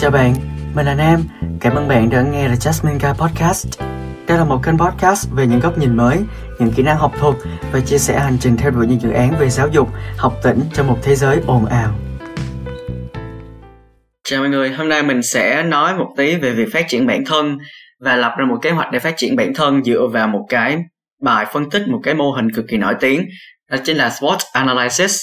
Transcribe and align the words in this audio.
Chào 0.00 0.10
bạn, 0.10 0.34
mình 0.74 0.86
là 0.86 0.94
Nam. 0.94 1.24
Cảm 1.60 1.74
ơn 1.74 1.88
bạn 1.88 2.10
đã 2.10 2.22
nghe 2.22 2.48
The 2.48 2.54
Jasmine 2.54 2.98
Guy 2.98 3.18
Podcast. 3.18 3.80
Đây 4.28 4.38
là 4.38 4.44
một 4.44 4.60
kênh 4.64 4.78
podcast 4.78 5.28
về 5.32 5.46
những 5.46 5.60
góc 5.60 5.78
nhìn 5.78 5.96
mới, 5.96 6.18
những 6.58 6.70
kỹ 6.76 6.82
năng 6.82 6.96
học 6.96 7.12
thuật 7.18 7.34
và 7.72 7.80
chia 7.80 7.98
sẻ 7.98 8.18
hành 8.18 8.36
trình 8.40 8.56
theo 8.56 8.70
đuổi 8.70 8.86
những 8.86 9.00
dự 9.00 9.10
án 9.10 9.34
về 9.38 9.50
giáo 9.50 9.68
dục, 9.68 9.88
học 10.16 10.34
tỉnh 10.42 10.60
trong 10.74 10.86
một 10.86 10.98
thế 11.02 11.14
giới 11.14 11.40
ồn 11.46 11.66
ào. 11.66 11.94
Chào 14.24 14.40
mọi 14.40 14.48
người, 14.48 14.70
hôm 14.70 14.88
nay 14.88 15.02
mình 15.02 15.22
sẽ 15.22 15.62
nói 15.62 15.94
một 15.94 16.14
tí 16.16 16.36
về 16.36 16.52
việc 16.52 16.68
phát 16.72 16.84
triển 16.88 17.06
bản 17.06 17.24
thân 17.24 17.58
và 18.00 18.16
lập 18.16 18.34
ra 18.38 18.44
một 18.44 18.58
kế 18.62 18.70
hoạch 18.70 18.92
để 18.92 18.98
phát 18.98 19.14
triển 19.16 19.36
bản 19.36 19.54
thân 19.54 19.84
dựa 19.84 20.06
vào 20.12 20.28
một 20.28 20.46
cái 20.48 20.78
bài 21.22 21.46
phân 21.52 21.70
tích 21.70 21.82
một 21.88 22.00
cái 22.02 22.14
mô 22.14 22.30
hình 22.30 22.50
cực 22.50 22.64
kỳ 22.68 22.76
nổi 22.76 22.94
tiếng 23.00 23.26
đó 23.70 23.76
chính 23.84 23.96
là 23.96 24.08
SWOT 24.08 24.38
analysis 24.52 25.20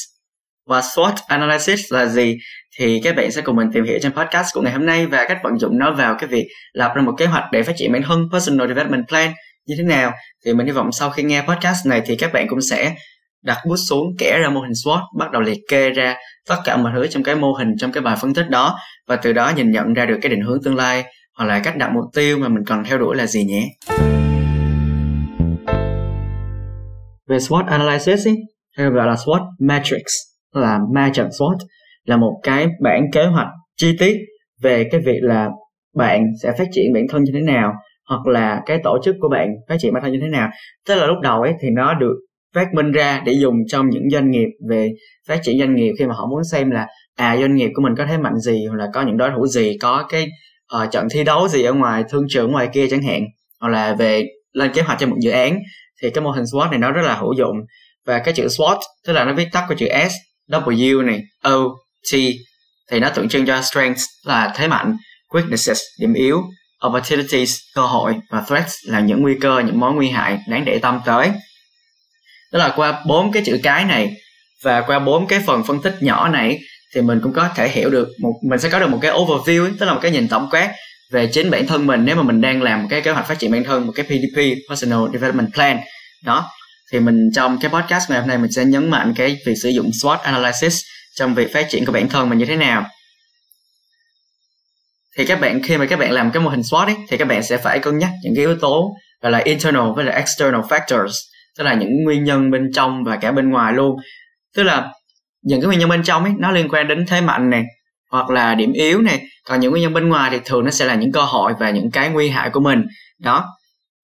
và 0.67 0.81
SWOT 0.81 1.13
analysis 1.27 1.93
là 1.93 2.05
gì? 2.05 2.37
Thì 2.79 3.01
các 3.03 3.15
bạn 3.15 3.31
sẽ 3.31 3.41
cùng 3.41 3.55
mình 3.55 3.67
tìm 3.73 3.83
hiểu 3.83 3.99
trong 4.01 4.11
podcast 4.11 4.53
của 4.53 4.61
ngày 4.61 4.73
hôm 4.73 4.85
nay 4.85 5.05
và 5.05 5.25
cách 5.27 5.37
vận 5.43 5.59
dụng 5.59 5.77
nó 5.79 5.91
vào 5.91 6.15
cái 6.19 6.27
việc 6.27 6.47
lập 6.73 6.91
ra 6.95 7.01
một 7.01 7.13
kế 7.17 7.25
hoạch 7.25 7.43
để 7.51 7.63
phát 7.63 7.73
triển 7.75 7.91
bản 7.91 8.03
thân 8.03 8.29
personal 8.31 8.67
development 8.67 9.07
plan 9.07 9.31
như 9.67 9.75
thế 9.77 9.83
nào. 9.83 10.13
Thì 10.45 10.53
mình 10.53 10.65
hy 10.65 10.71
vọng 10.71 10.91
sau 10.91 11.09
khi 11.09 11.23
nghe 11.23 11.41
podcast 11.41 11.87
này 11.87 12.01
thì 12.05 12.15
các 12.15 12.33
bạn 12.33 12.47
cũng 12.47 12.61
sẽ 12.61 12.95
đặt 13.43 13.57
bút 13.67 13.75
xuống 13.89 14.15
kẻ 14.17 14.39
ra 14.39 14.49
mô 14.49 14.61
hình 14.61 14.71
SWOT 14.85 15.01
bắt 15.19 15.31
đầu 15.31 15.41
liệt 15.41 15.59
kê 15.69 15.89
ra 15.89 16.15
tất 16.49 16.57
cả 16.65 16.77
mọi 16.77 16.91
thứ 16.95 17.07
trong 17.07 17.23
cái 17.23 17.35
mô 17.35 17.53
hình 17.53 17.69
trong 17.77 17.91
cái 17.91 18.03
bài 18.03 18.15
phân 18.21 18.33
tích 18.33 18.49
đó. 18.49 18.77
Và 19.07 19.15
từ 19.15 19.33
đó 19.33 19.51
nhìn 19.55 19.71
nhận 19.71 19.93
ra 19.93 20.05
được 20.05 20.17
cái 20.21 20.29
định 20.29 20.41
hướng 20.41 20.63
tương 20.63 20.75
lai 20.75 21.03
hoặc 21.37 21.45
là 21.45 21.59
cách 21.59 21.77
đặt 21.77 21.91
mục 21.93 22.05
tiêu 22.13 22.37
mà 22.37 22.47
mình 22.47 22.63
cần 22.65 22.83
theo 22.83 22.97
đuổi 22.97 23.15
là 23.15 23.25
gì 23.25 23.43
nhé. 23.43 23.67
Về 27.29 27.37
SWOT 27.37 27.65
analysis 27.65 28.27
ấy, 28.27 28.35
hay 28.77 28.87
gọi 28.87 29.07
là 29.07 29.13
SWOT 29.13 29.41
matrix 29.59 30.03
là 30.55 30.79
ma 30.93 31.09
trận 31.13 31.29
SWOT 31.29 31.57
là 32.05 32.17
một 32.17 32.39
cái 32.43 32.67
bản 32.81 33.11
kế 33.11 33.25
hoạch 33.25 33.47
chi 33.77 33.95
tiết 33.99 34.17
về 34.61 34.83
cái 34.91 35.01
việc 35.05 35.19
là 35.21 35.49
bạn 35.95 36.23
sẽ 36.43 36.51
phát 36.57 36.67
triển 36.71 36.93
bản 36.93 37.03
thân 37.09 37.23
như 37.23 37.31
thế 37.33 37.41
nào 37.41 37.73
hoặc 38.09 38.27
là 38.27 38.61
cái 38.65 38.79
tổ 38.83 38.97
chức 39.03 39.15
của 39.19 39.29
bạn 39.29 39.47
phát 39.69 39.75
triển 39.79 39.93
bản 39.93 40.03
thân 40.03 40.11
như 40.11 40.19
thế 40.21 40.27
nào. 40.27 40.49
Tức 40.87 40.95
là 40.95 41.07
lúc 41.07 41.17
đầu 41.21 41.41
ấy 41.41 41.53
thì 41.61 41.67
nó 41.69 41.93
được 41.93 42.15
phát 42.55 42.73
minh 42.73 42.91
ra 42.91 43.21
để 43.25 43.33
dùng 43.33 43.55
trong 43.67 43.89
những 43.89 44.03
doanh 44.11 44.31
nghiệp 44.31 44.47
về 44.69 44.91
phát 45.27 45.39
triển 45.43 45.59
doanh 45.59 45.75
nghiệp 45.75 45.91
khi 45.99 46.05
mà 46.05 46.13
họ 46.13 46.27
muốn 46.29 46.43
xem 46.43 46.71
là 46.71 46.87
à 47.15 47.37
doanh 47.37 47.55
nghiệp 47.55 47.69
của 47.73 47.81
mình 47.81 47.95
có 47.97 48.05
thế 48.05 48.17
mạnh 48.17 48.37
gì 48.37 48.65
hoặc 48.65 48.77
là 48.77 48.87
có 48.93 49.01
những 49.01 49.17
đối 49.17 49.31
thủ 49.31 49.47
gì 49.47 49.77
có 49.81 50.05
cái 50.09 50.27
uh, 50.83 50.91
trận 50.91 51.07
thi 51.11 51.23
đấu 51.23 51.47
gì 51.47 51.63
ở 51.63 51.73
ngoài 51.73 52.03
thương 52.09 52.25
trường 52.29 52.51
ngoài 52.51 52.69
kia 52.73 52.87
chẳng 52.89 53.01
hạn 53.01 53.21
hoặc 53.61 53.69
là 53.69 53.95
về 53.99 54.23
lên 54.53 54.71
kế 54.73 54.81
hoạch 54.81 54.99
cho 54.99 55.07
một 55.07 55.17
dự 55.19 55.31
án 55.31 55.59
thì 56.01 56.09
cái 56.09 56.23
mô 56.23 56.31
hình 56.31 56.43
SWOT 56.43 56.69
này 56.69 56.79
nó 56.79 56.91
rất 56.91 57.01
là 57.01 57.15
hữu 57.15 57.33
dụng. 57.33 57.55
Và 58.05 58.19
cái 58.19 58.33
chữ 58.33 58.47
SWOT 58.47 58.77
tức 59.07 59.13
là 59.13 59.25
nó 59.25 59.33
viết 59.33 59.47
tắt 59.51 59.65
của 59.69 59.75
chữ 59.75 59.87
S 60.09 60.13
W 60.49 61.05
này 61.05 61.21
O 61.41 61.63
T 62.11 62.15
thì 62.91 62.99
nó 62.99 63.09
tượng 63.09 63.29
trưng 63.29 63.45
cho 63.45 63.61
strengths 63.61 64.03
là 64.23 64.53
thế 64.55 64.67
mạnh 64.67 64.97
weaknesses 65.29 65.79
điểm 65.99 66.13
yếu 66.13 66.43
opportunities 66.87 67.55
cơ 67.75 67.81
hội 67.81 68.15
và 68.29 68.41
threats 68.41 68.75
là 68.83 68.99
những 68.99 69.21
nguy 69.21 69.33
cơ 69.41 69.59
những 69.65 69.79
mối 69.79 69.93
nguy 69.93 70.09
hại 70.09 70.37
đáng 70.47 70.65
để 70.65 70.79
tâm 70.79 70.99
tới. 71.05 71.31
Đó 72.53 72.59
là 72.59 72.73
qua 72.75 73.03
bốn 73.07 73.31
cái 73.31 73.43
chữ 73.45 73.59
cái 73.63 73.85
này 73.85 74.13
và 74.63 74.81
qua 74.81 74.99
bốn 74.99 75.27
cái 75.27 75.39
phần 75.45 75.63
phân 75.63 75.81
tích 75.81 75.95
nhỏ 76.01 76.27
này 76.27 76.59
thì 76.95 77.01
mình 77.01 77.19
cũng 77.23 77.33
có 77.33 77.49
thể 77.55 77.69
hiểu 77.69 77.89
được 77.89 78.07
một 78.21 78.33
mình 78.49 78.59
sẽ 78.59 78.69
có 78.69 78.79
được 78.79 78.89
một 78.89 78.99
cái 79.01 79.11
overview 79.11 79.63
ấy, 79.63 79.71
tức 79.79 79.85
là 79.85 79.93
một 79.93 79.99
cái 80.01 80.11
nhìn 80.11 80.27
tổng 80.27 80.47
quát 80.51 80.73
về 81.11 81.29
chính 81.33 81.51
bản 81.51 81.67
thân 81.67 81.87
mình 81.87 82.05
nếu 82.05 82.15
mà 82.15 82.23
mình 82.23 82.41
đang 82.41 82.61
làm 82.61 82.81
một 82.81 82.87
cái 82.91 83.01
kế 83.01 83.11
hoạch 83.11 83.27
phát 83.27 83.39
triển 83.39 83.51
bản 83.51 83.63
thân 83.63 83.87
một 83.87 83.93
cái 83.95 84.05
PDP 84.05 84.69
Personal 84.69 84.99
Development 85.13 85.53
Plan. 85.53 85.79
Đó 86.23 86.49
thì 86.91 86.99
mình 86.99 87.29
trong 87.35 87.57
cái 87.61 87.71
podcast 87.71 88.09
ngày 88.09 88.19
hôm 88.19 88.27
nay 88.27 88.37
mình 88.37 88.51
sẽ 88.51 88.65
nhấn 88.65 88.89
mạnh 88.89 89.13
cái 89.17 89.37
việc 89.45 89.55
sử 89.63 89.69
dụng 89.69 89.91
SWOT 90.03 90.17
analysis 90.17 90.81
trong 91.15 91.35
việc 91.35 91.53
phát 91.53 91.67
triển 91.69 91.85
của 91.85 91.91
bản 91.91 92.09
thân 92.09 92.29
mình 92.29 92.39
như 92.39 92.45
thế 92.45 92.55
nào. 92.55 92.85
Thì 95.17 95.25
các 95.25 95.41
bạn 95.41 95.63
khi 95.63 95.77
mà 95.77 95.85
các 95.85 95.99
bạn 95.99 96.11
làm 96.11 96.31
cái 96.31 96.43
mô 96.43 96.49
hình 96.49 96.61
SWOT 96.61 96.85
ấy, 96.85 96.95
thì 97.09 97.17
các 97.17 97.27
bạn 97.27 97.43
sẽ 97.43 97.57
phải 97.57 97.79
cân 97.79 97.97
nhắc 97.97 98.11
những 98.23 98.35
cái 98.35 98.45
yếu 98.45 98.57
tố 98.61 98.95
gọi 99.21 99.31
là 99.31 99.39
internal 99.39 99.91
với 99.95 100.05
là 100.05 100.11
external 100.11 100.61
factors 100.61 101.13
tức 101.57 101.63
là 101.63 101.73
những 101.73 102.03
nguyên 102.03 102.23
nhân 102.23 102.51
bên 102.51 102.71
trong 102.73 103.03
và 103.03 103.15
cả 103.15 103.31
bên 103.31 103.49
ngoài 103.49 103.73
luôn. 103.73 103.95
Tức 104.55 104.63
là 104.63 104.91
những 105.43 105.61
cái 105.61 105.67
nguyên 105.67 105.79
nhân 105.79 105.89
bên 105.89 106.03
trong 106.03 106.23
ấy 106.23 106.33
nó 106.39 106.51
liên 106.51 106.69
quan 106.69 106.87
đến 106.87 107.05
thế 107.05 107.21
mạnh 107.21 107.49
này 107.49 107.63
hoặc 108.11 108.29
là 108.29 108.55
điểm 108.55 108.73
yếu 108.73 109.01
này. 109.01 109.21
Còn 109.45 109.59
những 109.59 109.71
nguyên 109.71 109.83
nhân 109.83 109.93
bên 109.93 110.09
ngoài 110.09 110.29
thì 110.31 110.39
thường 110.45 110.65
nó 110.65 110.71
sẽ 110.71 110.85
là 110.85 110.95
những 110.95 111.11
cơ 111.11 111.21
hội 111.21 111.53
và 111.59 111.69
những 111.69 111.91
cái 111.91 112.09
nguy 112.09 112.29
hại 112.29 112.49
của 112.49 112.59
mình. 112.59 112.83
Đó. 113.19 113.45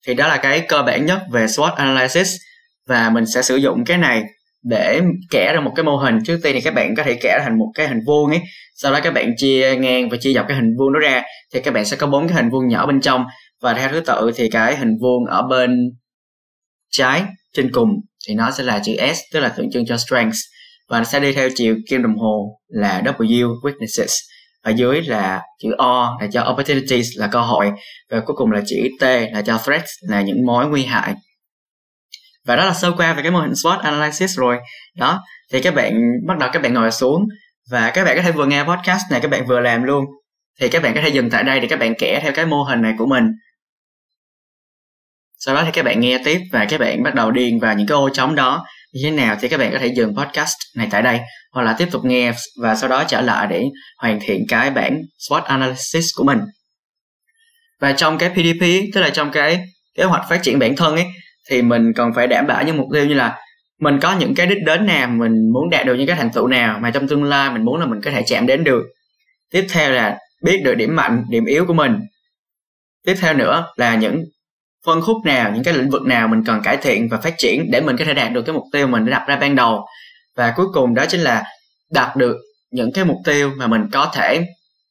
Thì 0.08 0.14
đó 0.14 0.28
là 0.28 0.38
cái 0.38 0.60
cơ 0.60 0.82
bản 0.82 1.06
nhất 1.06 1.22
về 1.32 1.46
SWOT 1.46 1.74
analysis 1.74 2.36
và 2.88 3.10
mình 3.10 3.26
sẽ 3.26 3.42
sử 3.42 3.56
dụng 3.56 3.86
cái 3.86 3.98
này 3.98 4.24
để 4.64 5.02
kẻ 5.32 5.54
ra 5.54 5.60
một 5.60 5.72
cái 5.76 5.84
mô 5.84 5.98
hình. 5.98 6.20
Trước 6.26 6.40
tiên 6.44 6.56
thì 6.56 6.62
các 6.62 6.74
bạn 6.74 6.96
có 6.96 7.04
thể 7.04 7.14
kẻ 7.22 7.40
thành 7.44 7.60
một 7.60 7.72
cái 7.76 7.88
hình 7.88 8.00
vuông 8.08 8.30
ấy, 8.30 8.42
sau 8.76 8.94
đó 8.94 9.00
các 9.04 9.14
bạn 9.14 9.32
chia 9.38 9.76
ngang 9.76 10.10
và 10.10 10.18
chia 10.20 10.34
dọc 10.34 10.46
cái 10.48 10.58
hình 10.58 10.70
vuông 10.80 10.94
đó 10.94 11.00
ra, 11.00 11.24
thì 11.54 11.62
các 11.62 11.74
bạn 11.74 11.86
sẽ 11.86 11.98
có 11.98 12.08
bốn 12.08 12.28
cái 12.28 12.36
hình 12.36 12.50
vuông 12.50 12.68
nhỏ 12.68 12.86
bên 12.86 13.02
trong. 13.02 13.26
Và 13.62 13.74
theo 13.74 13.90
thứ 13.90 14.00
tự 14.00 14.32
thì 14.36 14.50
cái 14.50 14.76
hình 14.76 14.98
vuông 15.02 15.26
ở 15.26 15.42
bên 15.42 15.72
trái, 16.92 17.24
trên 17.54 17.72
cùng, 17.72 17.90
thì 18.28 18.34
nó 18.34 18.52
sẽ 18.52 18.64
là 18.64 18.80
chữ 18.84 18.94
S, 19.14 19.20
tức 19.34 19.40
là 19.40 19.50
tượng 19.50 19.72
trưng 19.72 19.86
cho 19.86 19.98
strengths. 19.98 20.40
Và 20.90 20.98
nó 20.98 21.04
sẽ 21.04 21.20
đi 21.20 21.34
theo 21.34 21.50
chiều 21.56 21.76
kim 21.90 22.04
đồng 22.04 22.18
hồ 22.18 22.60
là 22.68 23.02
W, 23.06 23.62
weaknesses. 23.62 24.14
Ở 24.62 24.72
dưới 24.72 25.02
là 25.02 25.42
chữ 25.64 25.70
O, 25.78 26.18
là 26.22 26.28
cho 26.32 26.50
opportunities, 26.52 27.08
là 27.18 27.28
cơ 27.28 27.42
hội. 27.42 27.72
Và 28.12 28.20
cuối 28.20 28.36
cùng 28.36 28.52
là 28.52 28.62
chữ 28.66 28.78
T, 29.00 29.04
là 29.04 29.42
cho 29.46 29.58
threats, 29.58 29.92
là 30.10 30.22
những 30.22 30.46
mối 30.46 30.68
nguy 30.68 30.84
hại 30.84 31.14
và 32.46 32.56
đó 32.56 32.66
là 32.66 32.74
sơ 32.74 32.92
qua 32.92 33.14
về 33.14 33.22
cái 33.22 33.32
mô 33.32 33.40
hình 33.40 33.52
SWOT 33.52 33.80
analysis 33.80 34.38
rồi. 34.38 34.58
Đó, 34.96 35.22
thì 35.52 35.62
các 35.62 35.76
bạn, 35.76 35.94
bắt 36.28 36.38
đầu 36.38 36.50
các 36.54 36.62
bạn 36.62 36.74
ngồi 36.74 36.92
xuống. 36.92 37.22
Và 37.72 37.92
các 37.92 38.04
bạn 38.04 38.18
có 38.18 38.22
thể 38.24 38.32
vừa 38.32 38.46
nghe 38.46 38.64
podcast 38.64 39.04
này, 39.12 39.20
các 39.22 39.32
bạn 39.32 39.46
vừa 39.48 39.60
làm 39.60 39.84
luôn. 39.84 40.06
Thì 40.60 40.70
các 40.70 40.84
bạn 40.84 40.94
có 40.96 41.02
thể 41.02 41.10
dừng 41.10 41.30
tại 41.30 41.44
đây 41.44 41.60
để 41.60 41.68
các 41.68 41.80
bạn 41.80 41.94
kẻ 42.00 42.20
theo 42.24 42.32
cái 42.36 42.46
mô 42.46 42.64
hình 42.64 42.82
này 42.82 42.94
của 42.98 43.06
mình. 43.06 43.24
Sau 45.38 45.56
đó 45.56 45.64
thì 45.66 45.72
các 45.74 45.86
bạn 45.86 46.00
nghe 46.00 46.22
tiếp 46.26 46.40
và 46.52 46.66
các 46.66 46.80
bạn 46.80 47.04
bắt 47.04 47.16
đầu 47.16 47.32
điền 47.32 47.60
vào 47.60 47.76
những 47.76 47.88
cái 47.88 47.96
ô 47.96 48.10
trống 48.10 48.36
đó. 48.36 48.66
Như 48.94 49.02
thế 49.04 49.12
nào 49.12 49.38
thì 49.42 49.48
các 49.48 49.60
bạn 49.60 49.72
có 49.72 49.80
thể 49.80 49.88
dừng 49.88 50.16
podcast 50.16 50.56
này 50.78 50.88
tại 50.92 51.02
đây, 51.02 51.20
hoặc 51.54 51.64
là 51.64 51.76
tiếp 51.78 51.88
tục 51.92 52.06
nghe 52.06 52.34
và 52.62 52.76
sau 52.76 52.90
đó 52.90 53.04
trở 53.04 53.22
lại 53.22 53.48
để 53.50 53.64
hoàn 53.98 54.20
thiện 54.22 54.46
cái 54.50 54.72
bản 54.72 55.02
SWOT 55.30 55.42
analysis 55.42 56.06
của 56.16 56.24
mình. 56.24 56.40
Và 57.80 57.94
trong 57.94 58.18
cái 58.18 58.30
PDP 58.30 58.94
tức 58.94 59.02
là 59.02 59.10
trong 59.10 59.32
cái 59.32 59.66
kế 59.98 60.04
hoạch 60.04 60.30
phát 60.30 60.44
triển 60.44 60.60
bản 60.60 60.76
thân 60.76 60.96
ấy 60.96 61.06
thì 61.52 61.62
mình 61.62 61.94
cần 61.94 62.14
phải 62.16 62.28
đảm 62.28 62.48
bảo 62.48 62.64
những 62.64 62.78
mục 62.78 62.88
tiêu 62.94 63.06
như 63.06 63.14
là 63.14 63.38
mình 63.80 64.00
có 64.00 64.16
những 64.20 64.36
cái 64.36 64.48
đích 64.48 64.64
đến 64.66 64.86
nào 64.86 65.08
mình 65.08 65.52
muốn 65.54 65.70
đạt 65.70 65.86
được 65.86 65.96
những 65.96 66.08
cái 66.08 66.16
thành 66.16 66.30
tựu 66.34 66.48
nào 66.48 66.80
mà 66.80 66.92
trong 66.92 67.08
tương 67.08 67.24
lai 67.24 67.52
mình 67.54 67.66
muốn 67.66 67.80
là 67.80 67.86
mình 67.86 68.02
có 68.02 68.12
thể 68.12 68.24
chạm 68.28 68.48
đến 68.48 68.64
được. 68.64 68.84
Tiếp 69.52 69.68
theo 69.72 69.92
là 69.92 70.18
biết 70.44 70.62
được 70.64 70.76
điểm 70.76 70.96
mạnh, 70.96 71.24
điểm 71.30 71.46
yếu 71.46 71.66
của 71.66 71.74
mình. 71.74 72.00
Tiếp 73.06 73.16
theo 73.22 73.34
nữa 73.34 73.68
là 73.76 73.96
những 73.96 74.24
phân 74.86 75.02
khúc 75.02 75.18
nào, 75.26 75.52
những 75.54 75.64
cái 75.64 75.74
lĩnh 75.74 75.90
vực 75.90 76.02
nào 76.02 76.28
mình 76.28 76.44
cần 76.46 76.62
cải 76.64 76.78
thiện 76.78 77.10
và 77.10 77.18
phát 77.18 77.34
triển 77.38 77.72
để 77.72 77.82
mình 77.82 77.98
có 77.98 78.06
thể 78.06 78.14
đạt 78.14 78.32
được 78.32 78.42
cái 78.42 78.54
mục 78.54 78.66
tiêu 78.72 78.88
mình 78.88 79.06
đã 79.06 79.12
đặt 79.20 79.26
ra 79.28 79.36
ban 79.36 79.56
đầu. 79.56 79.86
Và 80.36 80.54
cuối 80.56 80.66
cùng 80.74 80.96
đó 80.96 81.06
chính 81.10 81.22
là 81.22 81.44
đạt 81.92 82.16
được 82.16 82.38
những 82.72 82.92
cái 82.94 83.06
mục 83.06 83.18
tiêu 83.26 83.52
mà 83.58 83.68
mình 83.68 83.82
có 83.92 84.12
thể 84.14 84.46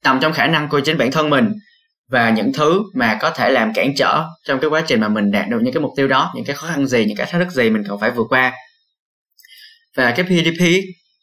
nằm 0.04 0.18
trong 0.20 0.32
khả 0.32 0.46
năng 0.46 0.68
của 0.68 0.80
chính 0.80 0.98
bản 0.98 1.10
thân 1.10 1.30
mình 1.30 1.52
và 2.10 2.30
những 2.30 2.52
thứ 2.52 2.82
mà 2.94 3.18
có 3.20 3.30
thể 3.30 3.50
làm 3.50 3.72
cản 3.74 3.94
trở 3.96 4.24
trong 4.46 4.60
cái 4.60 4.70
quá 4.70 4.82
trình 4.86 5.00
mà 5.00 5.08
mình 5.08 5.30
đạt 5.30 5.48
được 5.48 5.58
những 5.62 5.74
cái 5.74 5.80
mục 5.80 5.92
tiêu 5.96 6.08
đó, 6.08 6.32
những 6.34 6.44
cái 6.44 6.56
khó 6.56 6.66
khăn 6.66 6.86
gì, 6.86 7.04
những 7.04 7.16
cái 7.16 7.26
thách 7.26 7.42
thức 7.42 7.50
gì 7.50 7.70
mình 7.70 7.82
cần 7.88 8.00
phải 8.00 8.10
vượt 8.10 8.26
qua. 8.28 8.52
Và 9.96 10.10
cái 10.10 10.26
PDP 10.26 10.64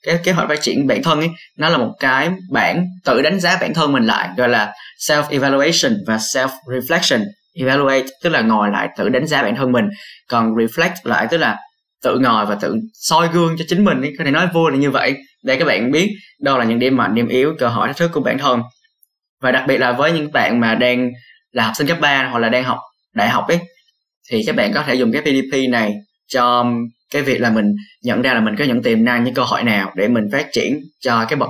cái 0.03 0.19
kế 0.23 0.31
hoạch 0.31 0.49
phát 0.49 0.61
triển 0.61 0.87
bản 0.87 1.03
thân 1.03 1.19
ấy, 1.19 1.29
nó 1.57 1.69
là 1.69 1.77
một 1.77 1.93
cái 1.99 2.29
bản 2.51 2.85
tự 3.05 3.21
đánh 3.21 3.39
giá 3.39 3.57
bản 3.61 3.73
thân 3.73 3.91
mình 3.91 4.03
lại, 4.03 4.29
gọi 4.37 4.49
là 4.49 4.73
self 5.07 5.23
evaluation 5.29 5.93
và 6.07 6.17
self 6.17 6.49
reflection 6.65 7.23
evaluate 7.53 8.05
tức 8.23 8.29
là 8.29 8.41
ngồi 8.41 8.69
lại 8.71 8.87
tự 8.97 9.09
đánh 9.09 9.27
giá 9.27 9.43
bản 9.43 9.55
thân 9.55 9.71
mình, 9.71 9.85
còn 10.29 10.55
reflect 10.55 10.95
lại 11.03 11.27
tức 11.31 11.37
là 11.37 11.57
tự 12.03 12.19
ngồi 12.19 12.45
và 12.45 12.55
tự 12.55 12.75
soi 12.93 13.29
gương 13.33 13.55
cho 13.57 13.65
chính 13.67 13.85
mình 13.85 14.01
ấy. 14.01 14.13
có 14.17 14.25
thể 14.25 14.31
nói 14.31 14.47
vui 14.53 14.71
là 14.71 14.77
như 14.77 14.91
vậy 14.91 15.15
để 15.43 15.55
các 15.55 15.65
bạn 15.65 15.91
biết 15.91 16.09
đâu 16.41 16.57
là 16.57 16.65
những 16.65 16.79
điểm 16.79 16.97
mạnh, 16.97 17.15
điểm 17.15 17.27
yếu, 17.27 17.55
cơ 17.59 17.67
hội, 17.67 17.87
thách 17.87 17.97
thức 17.97 18.11
của 18.13 18.21
bản 18.21 18.37
thân 18.37 18.61
và 19.41 19.51
đặc 19.51 19.63
biệt 19.67 19.78
là 19.78 19.91
với 19.91 20.11
những 20.11 20.31
bạn 20.31 20.59
mà 20.59 20.75
đang 20.75 21.09
là 21.51 21.63
học 21.63 21.73
sinh 21.78 21.87
cấp 21.87 21.97
3 22.01 22.28
hoặc 22.31 22.39
là 22.39 22.49
đang 22.49 22.63
học 22.63 22.78
đại 23.16 23.29
học 23.29 23.47
ấy, 23.47 23.59
thì 24.31 24.43
các 24.45 24.55
bạn 24.55 24.72
có 24.73 24.84
thể 24.84 24.95
dùng 24.95 25.11
cái 25.11 25.22
PDP 25.22 25.69
này 25.69 25.93
cho 26.28 26.66
cái 27.13 27.22
việc 27.22 27.41
là 27.41 27.49
mình 27.49 27.66
nhận 28.03 28.22
ra 28.22 28.34
là 28.34 28.39
mình 28.39 28.55
có 28.55 28.66
những 28.66 28.84
tiềm 28.84 29.05
năng, 29.05 29.23
những 29.23 29.34
cơ 29.34 29.43
hội 29.43 29.63
nào 29.63 29.91
để 29.95 30.07
mình 30.07 30.23
phát 30.31 30.47
triển 30.51 30.79
cho 30.99 31.25
cái 31.29 31.39
bậc 31.39 31.49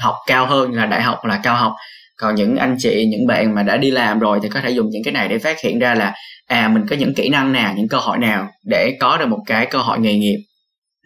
học 0.00 0.14
cao 0.26 0.46
hơn 0.46 0.72
là 0.72 0.86
đại 0.86 1.02
học, 1.02 1.18
là 1.24 1.40
cao 1.42 1.56
học. 1.56 1.72
Còn 2.16 2.34
những 2.34 2.56
anh 2.56 2.76
chị, 2.78 3.06
những 3.10 3.26
bạn 3.26 3.54
mà 3.54 3.62
đã 3.62 3.76
đi 3.76 3.90
làm 3.90 4.18
rồi 4.18 4.38
thì 4.42 4.48
có 4.48 4.60
thể 4.60 4.70
dùng 4.70 4.86
những 4.90 5.02
cái 5.04 5.12
này 5.12 5.28
để 5.28 5.38
phát 5.38 5.60
hiện 5.60 5.78
ra 5.78 5.94
là 5.94 6.14
à 6.46 6.68
mình 6.68 6.82
có 6.90 6.96
những 6.96 7.14
kỹ 7.14 7.28
năng 7.28 7.52
nào, 7.52 7.74
những 7.76 7.88
cơ 7.88 7.98
hội 7.98 8.18
nào 8.18 8.48
để 8.66 8.96
có 9.00 9.18
được 9.18 9.26
một 9.26 9.40
cái 9.46 9.66
cơ 9.66 9.78
hội 9.78 9.98
nghề 9.98 10.14
nghiệp 10.14 10.38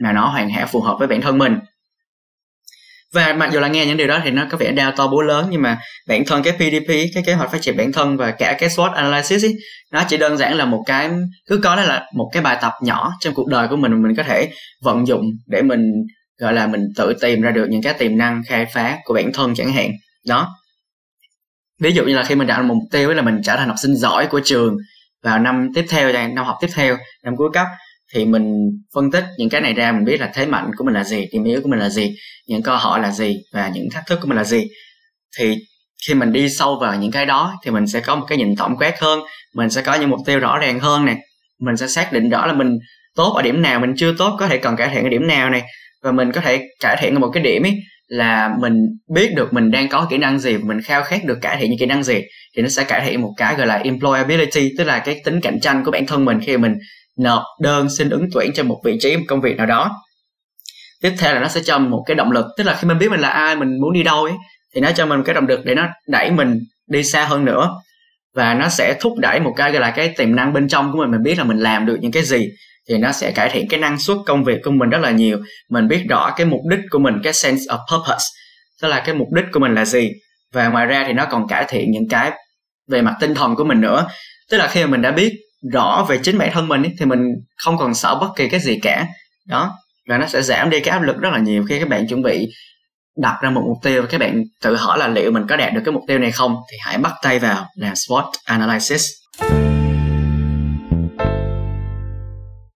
mà 0.01 0.13
nó 0.13 0.27
hoàn 0.29 0.51
hảo, 0.51 0.67
phù 0.67 0.81
hợp 0.81 0.97
với 0.99 1.09
bản 1.09 1.21
thân 1.21 1.39
mình 1.39 1.59
và 3.13 3.33
mặc 3.33 3.51
dù 3.53 3.61
là 3.61 3.69
nghe 3.69 3.87
những 3.87 3.97
điều 3.97 4.07
đó 4.07 4.21
thì 4.25 4.31
nó 4.31 4.47
có 4.51 4.59
vẻ 4.59 4.73
đau 4.73 4.93
to 4.97 5.07
búa 5.07 5.23
lớn 5.23 5.47
nhưng 5.51 5.63
mà 5.63 5.79
bản 6.09 6.25
thân 6.27 6.43
cái 6.43 6.53
PDP 6.53 6.89
cái 6.89 7.23
kế 7.27 7.35
hoạch 7.35 7.53
phát 7.53 7.61
triển 7.61 7.77
bản 7.77 7.93
thân 7.93 8.17
và 8.17 8.31
cả 8.31 8.57
cái 8.59 8.69
SWOT 8.69 8.93
analysis 8.93 9.45
ấy, 9.45 9.55
nó 9.93 10.05
chỉ 10.09 10.17
đơn 10.17 10.37
giản 10.37 10.57
là 10.57 10.65
một 10.65 10.83
cái 10.87 11.11
cứ 11.47 11.61
có 11.63 11.77
đó 11.77 11.83
là 11.83 12.07
một 12.15 12.31
cái 12.33 12.43
bài 12.43 12.59
tập 12.63 12.73
nhỏ 12.83 13.13
trong 13.21 13.35
cuộc 13.35 13.47
đời 13.49 13.69
của 13.69 13.77
mình 13.77 14.03
mình 14.03 14.17
có 14.17 14.23
thể 14.23 14.51
vận 14.83 15.07
dụng 15.07 15.25
để 15.47 15.63
mình 15.63 15.81
gọi 16.41 16.53
là 16.53 16.67
mình 16.67 16.81
tự 16.97 17.15
tìm 17.21 17.41
ra 17.41 17.51
được 17.51 17.67
những 17.71 17.83
cái 17.83 17.95
tiềm 17.95 18.17
năng 18.17 18.43
khai 18.47 18.67
phá 18.75 18.99
của 19.05 19.15
bản 19.15 19.33
thân 19.33 19.55
chẳng 19.55 19.73
hạn. 19.73 19.91
Đó. 20.27 20.49
Ví 21.81 21.93
dụ 21.93 22.05
như 22.05 22.15
là 22.15 22.23
khi 22.23 22.35
mình 22.35 22.47
đặt 22.47 22.63
một 22.63 22.75
mục 22.75 22.85
tiêu 22.93 23.15
là 23.15 23.23
mình 23.23 23.41
trở 23.45 23.57
thành 23.57 23.69
học 23.69 23.77
sinh 23.83 23.97
giỏi 23.97 24.27
của 24.27 24.41
trường 24.45 24.77
vào 25.23 25.39
năm 25.39 25.69
tiếp 25.75 25.85
theo 25.89 26.13
năm 26.13 26.45
học 26.45 26.57
tiếp 26.61 26.69
theo 26.75 26.97
năm 27.25 27.37
cuối 27.37 27.51
cấp 27.53 27.67
thì 28.15 28.25
mình 28.25 28.53
phân 28.95 29.11
tích 29.11 29.25
những 29.39 29.49
cái 29.49 29.61
này 29.61 29.73
ra, 29.73 29.93
mình 29.93 30.05
biết 30.05 30.21
là 30.21 30.31
thế 30.35 30.47
mạnh 30.47 30.71
của 30.77 30.85
mình 30.85 30.95
là 30.95 31.05
gì, 31.05 31.27
điểm 31.33 31.45
yếu 31.45 31.61
của 31.63 31.69
mình 31.69 31.79
là 31.79 31.89
gì, 31.89 32.17
những 32.47 32.63
câu 32.63 32.77
hỏi 32.77 33.01
là 33.01 33.11
gì 33.11 33.37
và 33.53 33.71
những 33.75 33.85
thách 33.93 34.07
thức 34.07 34.19
của 34.23 34.29
mình 34.29 34.37
là 34.37 34.45
gì. 34.45 34.65
Thì 35.39 35.57
khi 36.07 36.15
mình 36.15 36.33
đi 36.33 36.49
sâu 36.49 36.79
vào 36.81 36.97
những 36.97 37.11
cái 37.11 37.27
đó 37.27 37.55
thì 37.65 37.71
mình 37.71 37.87
sẽ 37.87 38.01
có 38.01 38.17
một 38.17 38.27
cái 38.29 38.39
nhìn 38.39 38.57
tổng 38.57 38.77
quát 38.77 39.01
hơn, 39.01 39.21
mình 39.55 39.71
sẽ 39.71 39.83
có 39.83 39.95
những 39.95 40.11
mục 40.11 40.21
tiêu 40.27 40.39
rõ 40.39 40.59
ràng 40.59 40.81
hơn 40.81 41.05
này 41.05 41.17
mình 41.61 41.77
sẽ 41.77 41.87
xác 41.87 42.13
định 42.13 42.31
rõ 42.31 42.47
là 42.47 42.53
mình 42.53 42.79
tốt 43.17 43.33
ở 43.37 43.43
điểm 43.43 43.63
nào, 43.63 43.81
mình 43.81 43.95
chưa 43.97 44.15
tốt 44.19 44.37
có 44.39 44.49
thể 44.49 44.59
cần 44.59 44.77
cải 44.77 44.89
thiện 44.89 45.05
ở 45.05 45.09
điểm 45.09 45.27
nào 45.27 45.51
này 45.51 45.63
và 46.03 46.13
mình 46.13 46.33
có 46.33 46.41
thể 46.41 46.69
cải 46.81 46.97
thiện 47.01 47.15
ở 47.15 47.19
một 47.19 47.31
cái 47.33 47.43
điểm 47.43 47.63
ấy 47.63 47.75
là 48.09 48.51
mình 48.61 48.75
biết 49.15 49.35
được 49.37 49.53
mình 49.53 49.71
đang 49.71 49.89
có 49.89 50.07
kỹ 50.11 50.19
năng 50.19 50.39
gì 50.39 50.57
và 50.57 50.65
mình 50.65 50.81
khao 50.83 51.03
khát 51.03 51.25
được 51.25 51.39
cải 51.43 51.57
thiện 51.61 51.71
những 51.71 51.79
kỹ 51.79 51.87
năng 51.87 52.03
gì 52.03 52.23
thì 52.57 52.63
nó 52.63 52.69
sẽ 52.69 52.85
cải 52.85 53.01
thiện 53.07 53.21
một 53.21 53.35
cái 53.37 53.55
gọi 53.55 53.67
là 53.67 53.75
employability, 53.75 54.71
tức 54.79 54.85
là 54.85 54.99
cái 54.99 55.21
tính 55.25 55.41
cạnh 55.41 55.61
tranh 55.61 55.85
của 55.85 55.91
bản 55.91 56.07
thân 56.07 56.25
mình 56.25 56.41
khi 56.41 56.57
mình 56.57 56.75
nộp 57.19 57.43
đơn 57.61 57.89
xin 57.91 58.11
ứng 58.11 58.27
tuyển 58.33 58.53
cho 58.55 58.63
một 58.63 58.81
vị 58.85 58.99
trí 59.01 59.17
một 59.17 59.25
công 59.29 59.41
việc 59.41 59.57
nào 59.57 59.67
đó. 59.67 59.91
Tiếp 61.03 61.13
theo 61.19 61.35
là 61.35 61.41
nó 61.41 61.49
sẽ 61.49 61.61
cho 61.65 61.79
mình 61.79 61.91
một 61.91 62.05
cái 62.07 62.15
động 62.15 62.31
lực, 62.31 62.47
tức 62.57 62.65
là 62.65 62.75
khi 62.75 62.89
mình 62.89 62.99
biết 62.99 63.11
mình 63.11 63.21
là 63.21 63.29
ai, 63.29 63.57
mình 63.57 63.69
muốn 63.81 63.93
đi 63.93 64.03
đâu 64.03 64.25
ấy, 64.25 64.33
thì 64.75 64.81
nó 64.81 64.91
cho 64.93 65.07
mình 65.07 65.23
cái 65.25 65.35
động 65.35 65.47
lực 65.47 65.61
để 65.65 65.75
nó 65.75 65.89
đẩy 66.09 66.31
mình 66.31 66.59
đi 66.87 67.05
xa 67.05 67.25
hơn 67.25 67.45
nữa. 67.45 67.71
Và 68.35 68.55
nó 68.55 68.69
sẽ 68.69 68.95
thúc 69.01 69.13
đẩy 69.19 69.41
một 69.41 69.53
cái 69.57 69.73
gọi 69.73 69.81
là 69.81 69.91
cái 69.91 70.15
tiềm 70.17 70.37
năng 70.37 70.53
bên 70.53 70.69
trong 70.69 70.93
của 70.93 70.99
mình 70.99 71.11
mình 71.11 71.23
biết 71.23 71.39
là 71.39 71.45
mình 71.45 71.59
làm 71.59 71.87
được 71.87 71.97
những 72.01 72.13
cái 72.13 72.23
gì, 72.23 72.49
thì 72.89 72.99
nó 72.99 73.13
sẽ 73.13 73.31
cải 73.31 73.49
thiện 73.49 73.69
cái 73.69 73.81
năng 73.81 73.99
suất 73.99 74.17
công 74.27 74.45
việc 74.45 74.59
của 74.65 74.71
mình 74.71 74.91
rất 74.91 74.99
là 74.99 75.11
nhiều. 75.11 75.39
Mình 75.71 75.89
biết 75.89 76.05
rõ 76.09 76.35
cái 76.37 76.47
mục 76.47 76.61
đích 76.71 76.81
của 76.91 76.99
mình, 76.99 77.15
cái 77.23 77.33
sense 77.33 77.63
of 77.69 77.79
purpose, 77.93 78.25
tức 78.83 78.89
là 78.89 79.03
cái 79.07 79.15
mục 79.15 79.29
đích 79.33 79.45
của 79.53 79.61
mình 79.61 79.75
là 79.75 79.85
gì. 79.85 80.11
Và 80.53 80.69
ngoài 80.69 80.87
ra 80.87 81.05
thì 81.07 81.13
nó 81.13 81.27
còn 81.31 81.49
cải 81.49 81.65
thiện 81.69 81.91
những 81.91 82.09
cái 82.09 82.31
về 82.89 83.03
mặt 83.03 83.15
tinh 83.21 83.35
thần 83.35 83.55
của 83.55 83.65
mình 83.65 83.81
nữa. 83.81 84.07
Tức 84.51 84.57
là 84.57 84.67
khi 84.67 84.81
mà 84.81 84.87
mình 84.87 85.03
đã 85.03 85.11
biết 85.11 85.33
rõ 85.73 86.07
về 86.09 86.19
chính 86.23 86.39
bản 86.39 86.51
thân 86.53 86.69
mình 86.69 86.83
ấy, 86.83 86.93
thì 86.99 87.07
mình 87.07 87.21
không 87.57 87.79
còn 87.79 87.95
sợ 87.95 88.19
bất 88.21 88.29
kỳ 88.37 88.49
cái 88.49 88.61
gì 88.61 88.79
cả. 88.83 89.07
Đó 89.49 89.73
và 90.09 90.19
nó 90.19 90.27
sẽ 90.27 90.43
giảm 90.43 90.71
đi 90.71 90.81
cái 90.81 90.93
áp 90.93 91.03
lực 91.03 91.17
rất 91.19 91.31
là 91.33 91.39
nhiều 91.39 91.65
khi 91.69 91.79
các 91.79 91.89
bạn 91.89 92.07
chuẩn 92.09 92.23
bị 92.23 92.47
đặt 93.17 93.39
ra 93.43 93.51
một 93.51 93.63
mục 93.67 93.77
tiêu 93.83 94.03
và 94.03 94.09
các 94.11 94.19
bạn 94.19 94.43
tự 94.63 94.77
hỏi 94.77 94.99
là 94.99 95.09
liệu 95.09 95.33
mình 95.33 95.47
có 95.49 95.57
đạt 95.57 95.75
được 95.75 95.81
cái 95.85 95.93
mục 95.93 96.03
tiêu 96.09 96.19
này 96.19 96.33
không? 96.33 96.57
Thì 96.71 96.77
hãy 96.81 96.99
bắt 96.99 97.13
tay 97.23 97.39
vào 97.39 97.67
làm 97.75 97.93
SWOT 97.93 98.31
analysis. 98.45 99.07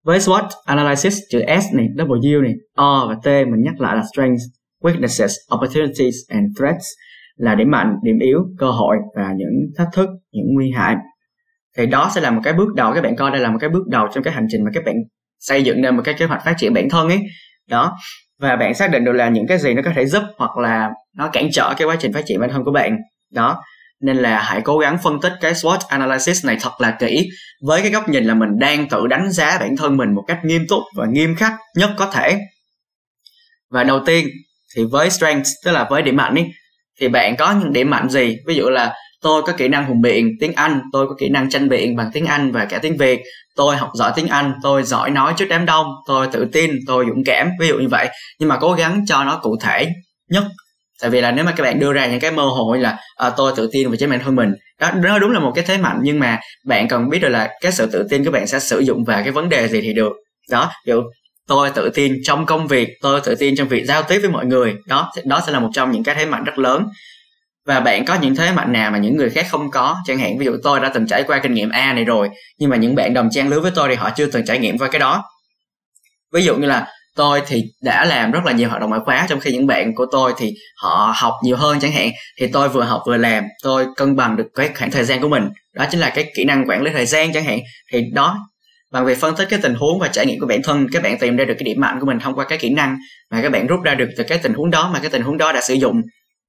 Với 0.04 0.18
SWOT 0.18 0.48
analysis 0.64 1.18
chữ 1.30 1.40
S 1.40 1.74
này, 1.74 1.86
W 1.96 2.42
này, 2.42 2.52
O 2.74 3.06
và 3.08 3.14
T 3.22 3.26
mình 3.26 3.62
nhắc 3.64 3.80
lại 3.80 3.96
là 3.96 4.02
strengths, 4.12 4.42
weaknesses, 4.82 5.56
opportunities 5.56 6.14
and 6.28 6.58
threats 6.58 6.84
là 7.36 7.54
điểm 7.54 7.70
mạnh, 7.70 7.94
điểm 8.02 8.18
yếu, 8.20 8.38
cơ 8.58 8.70
hội 8.70 8.96
và 9.16 9.32
những 9.36 9.72
thách 9.78 9.88
thức, 9.94 10.08
những 10.32 10.46
nguy 10.54 10.70
hại. 10.76 10.96
Thì 11.76 11.86
đó 11.86 12.10
sẽ 12.14 12.20
là 12.20 12.30
một 12.30 12.40
cái 12.44 12.52
bước 12.52 12.74
đầu 12.74 12.92
các 12.94 13.00
bạn 13.00 13.16
coi 13.16 13.30
đây 13.30 13.40
là 13.40 13.50
một 13.50 13.58
cái 13.60 13.70
bước 13.70 13.86
đầu 13.88 14.08
trong 14.14 14.24
cái 14.24 14.34
hành 14.34 14.46
trình 14.50 14.64
mà 14.64 14.70
các 14.74 14.84
bạn 14.84 14.94
xây 15.38 15.62
dựng 15.62 15.82
nên 15.82 15.96
một 15.96 16.02
cái 16.04 16.14
kế 16.14 16.26
hoạch 16.26 16.44
phát 16.44 16.54
triển 16.58 16.74
bản 16.74 16.88
thân 16.88 17.08
ấy. 17.08 17.20
Đó. 17.68 17.96
Và 18.38 18.56
bạn 18.56 18.74
xác 18.74 18.90
định 18.90 19.04
được 19.04 19.12
là 19.12 19.28
những 19.28 19.46
cái 19.46 19.58
gì 19.58 19.74
nó 19.74 19.82
có 19.84 19.90
thể 19.94 20.06
giúp 20.06 20.22
hoặc 20.38 20.56
là 20.56 20.90
nó 21.16 21.28
cản 21.28 21.48
trở 21.52 21.74
cái 21.76 21.88
quá 21.88 21.96
trình 21.98 22.12
phát 22.12 22.22
triển 22.26 22.40
bản 22.40 22.50
thân 22.50 22.64
của 22.64 22.72
bạn. 22.72 22.96
Đó 23.32 23.62
nên 24.00 24.16
là 24.16 24.42
hãy 24.42 24.60
cố 24.64 24.78
gắng 24.78 24.98
phân 25.02 25.20
tích 25.20 25.32
cái 25.40 25.52
SWOT 25.52 25.78
analysis 25.88 26.46
này 26.46 26.56
thật 26.60 26.70
là 26.78 26.96
kỹ 27.00 27.28
với 27.62 27.82
cái 27.82 27.90
góc 27.90 28.08
nhìn 28.08 28.24
là 28.24 28.34
mình 28.34 28.48
đang 28.58 28.88
tự 28.88 29.06
đánh 29.06 29.30
giá 29.30 29.58
bản 29.60 29.76
thân 29.76 29.96
mình 29.96 30.14
một 30.14 30.24
cách 30.28 30.38
nghiêm 30.44 30.66
túc 30.68 30.82
và 30.96 31.06
nghiêm 31.10 31.34
khắc 31.36 31.52
nhất 31.76 31.90
có 31.96 32.06
thể 32.06 32.38
và 33.70 33.84
đầu 33.84 34.00
tiên 34.06 34.26
thì 34.76 34.82
với 34.90 35.10
strength 35.10 35.46
tức 35.64 35.72
là 35.72 35.86
với 35.90 36.02
điểm 36.02 36.16
mạnh 36.16 36.34
ấy, 36.34 36.50
thì 37.00 37.08
bạn 37.08 37.36
có 37.36 37.52
những 37.52 37.72
điểm 37.72 37.90
mạnh 37.90 38.08
gì 38.08 38.36
ví 38.46 38.54
dụ 38.54 38.68
là 38.68 38.94
tôi 39.22 39.42
có 39.42 39.52
kỹ 39.52 39.68
năng 39.68 39.84
hùng 39.84 40.00
biện 40.00 40.28
tiếng 40.40 40.52
Anh 40.52 40.80
tôi 40.92 41.06
có 41.08 41.14
kỹ 41.18 41.28
năng 41.28 41.50
tranh 41.50 41.68
biện 41.68 41.96
bằng 41.96 42.10
tiếng 42.12 42.26
Anh 42.26 42.52
và 42.52 42.64
cả 42.64 42.78
tiếng 42.78 42.96
Việt. 42.96 43.20
Tôi 43.56 43.76
học 43.76 43.90
giỏi 43.94 44.12
tiếng 44.16 44.28
Anh 44.28 44.52
tôi 44.62 44.82
giỏi 44.82 45.10
nói 45.10 45.34
trước 45.36 45.46
đám 45.48 45.66
đông 45.66 45.86
tôi 46.06 46.26
tự 46.32 46.44
tin 46.52 46.70
tôi 46.86 47.04
dũng 47.08 47.24
cảm 47.24 47.50
ví 47.60 47.68
dụ 47.68 47.78
như 47.78 47.88
vậy. 47.88 48.08
Nhưng 48.38 48.48
mà 48.48 48.56
cố 48.56 48.72
gắng 48.72 49.04
cho 49.06 49.24
nó 49.24 49.38
cụ 49.42 49.56
thể 49.60 49.88
nhất. 50.30 50.44
Tại 51.00 51.10
vì 51.10 51.20
là 51.20 51.32
nếu 51.32 51.44
mà 51.44 51.52
các 51.56 51.62
bạn 51.62 51.78
đưa 51.78 51.92
ra 51.92 52.06
những 52.06 52.20
cái 52.20 52.30
mơ 52.30 52.42
hồ 52.42 52.74
như 52.74 52.82
là 52.82 52.96
à, 53.16 53.30
tôi 53.30 53.52
tự 53.56 53.68
tin 53.72 53.90
về 53.90 53.96
chính 53.96 54.10
bản 54.10 54.20
thân 54.20 54.36
mình. 54.36 54.52
Đó 54.80 54.90
nó 55.02 55.18
đúng 55.18 55.30
là 55.30 55.40
một 55.40 55.52
cái 55.54 55.64
thế 55.68 55.78
mạnh 55.78 55.98
nhưng 56.02 56.20
mà 56.20 56.38
bạn 56.66 56.88
cần 56.88 57.08
biết 57.08 57.18
được 57.18 57.28
là 57.28 57.50
cái 57.60 57.72
sự 57.72 57.86
tự 57.92 58.06
tin 58.10 58.24
của 58.24 58.30
bạn 58.30 58.46
sẽ 58.46 58.58
sử 58.58 58.78
dụng 58.78 59.04
vào 59.04 59.22
cái 59.22 59.32
vấn 59.32 59.48
đề 59.48 59.68
gì 59.68 59.80
thì 59.80 59.92
được. 59.92 60.12
Đó 60.50 60.72
dụ 60.86 61.02
tôi 61.48 61.70
tự 61.70 61.90
tin 61.94 62.14
trong 62.24 62.46
công 62.46 62.66
việc 62.66 62.88
tôi 63.02 63.20
tự 63.20 63.34
tin 63.34 63.56
trong 63.56 63.68
việc 63.68 63.84
giao 63.84 64.02
tiếp 64.02 64.18
với 64.18 64.30
mọi 64.30 64.46
người. 64.46 64.74
Đó 64.86 65.10
đó 65.24 65.42
sẽ 65.46 65.52
là 65.52 65.60
một 65.60 65.70
trong 65.72 65.90
những 65.90 66.04
cái 66.04 66.14
thế 66.14 66.26
mạnh 66.26 66.44
rất 66.44 66.58
lớn 66.58 66.86
và 67.66 67.80
bạn 67.80 68.04
có 68.04 68.14
những 68.14 68.34
thế 68.34 68.52
mạnh 68.52 68.72
nào 68.72 68.90
mà 68.90 68.98
những 68.98 69.16
người 69.16 69.30
khác 69.30 69.46
không 69.50 69.70
có? 69.70 69.96
Chẳng 70.06 70.18
hạn, 70.18 70.38
ví 70.38 70.44
dụ 70.44 70.56
tôi 70.62 70.80
đã 70.80 70.90
từng 70.94 71.06
trải 71.06 71.22
qua 71.22 71.38
kinh 71.38 71.54
nghiệm 71.54 71.70
A 71.70 71.92
này 71.92 72.04
rồi, 72.04 72.28
nhưng 72.58 72.70
mà 72.70 72.76
những 72.76 72.94
bạn 72.94 73.14
đồng 73.14 73.28
trang 73.30 73.48
lứa 73.48 73.60
với 73.60 73.72
tôi 73.74 73.88
thì 73.88 73.94
họ 73.94 74.10
chưa 74.10 74.26
từng 74.26 74.44
trải 74.46 74.58
nghiệm 74.58 74.78
qua 74.78 74.88
cái 74.88 74.98
đó. 74.98 75.24
Ví 76.32 76.44
dụ 76.44 76.56
như 76.56 76.66
là 76.66 76.86
tôi 77.16 77.42
thì 77.46 77.62
đã 77.82 78.04
làm 78.04 78.30
rất 78.30 78.44
là 78.44 78.52
nhiều 78.52 78.68
hoạt 78.68 78.80
động 78.80 78.90
ngoại 78.90 79.02
khóa, 79.04 79.26
trong 79.28 79.40
khi 79.40 79.52
những 79.52 79.66
bạn 79.66 79.94
của 79.94 80.06
tôi 80.12 80.32
thì 80.38 80.52
họ 80.76 81.14
học 81.16 81.34
nhiều 81.44 81.56
hơn 81.56 81.80
chẳng 81.80 81.92
hạn, 81.92 82.10
thì 82.40 82.46
tôi 82.46 82.68
vừa 82.68 82.82
học 82.82 83.02
vừa 83.06 83.16
làm, 83.16 83.44
tôi 83.62 83.86
cân 83.96 84.16
bằng 84.16 84.36
được 84.36 84.46
cái 84.54 84.70
khoảng 84.78 84.90
thời 84.90 85.04
gian 85.04 85.20
của 85.20 85.28
mình. 85.28 85.48
Đó 85.74 85.86
chính 85.90 86.00
là 86.00 86.10
cái 86.10 86.30
kỹ 86.36 86.44
năng 86.44 86.64
quản 86.68 86.82
lý 86.82 86.90
thời 86.92 87.06
gian 87.06 87.32
chẳng 87.32 87.44
hạn. 87.44 87.58
Thì 87.92 88.02
đó, 88.12 88.38
bằng 88.92 89.04
việc 89.04 89.18
phân 89.20 89.36
tích 89.36 89.48
cái 89.50 89.58
tình 89.62 89.74
huống 89.74 89.98
và 89.98 90.08
trải 90.08 90.26
nghiệm 90.26 90.40
của 90.40 90.46
bản 90.46 90.62
thân, 90.62 90.86
các 90.92 91.02
bạn 91.02 91.18
tìm 91.18 91.36
ra 91.36 91.44
được 91.44 91.54
cái 91.58 91.64
điểm 91.64 91.80
mạnh 91.80 92.00
của 92.00 92.06
mình 92.06 92.18
thông 92.18 92.34
qua 92.34 92.44
cái 92.44 92.58
kỹ 92.58 92.70
năng 92.70 92.98
mà 93.30 93.42
các 93.42 93.52
bạn 93.52 93.66
rút 93.66 93.80
ra 93.82 93.94
được 93.94 94.08
từ 94.16 94.24
cái 94.24 94.38
tình 94.38 94.54
huống 94.54 94.70
đó 94.70 94.90
mà 94.92 94.98
cái 94.98 95.10
tình 95.10 95.22
huống 95.22 95.38
đó 95.38 95.52
đã 95.52 95.60
sử 95.60 95.74
dụng. 95.74 96.02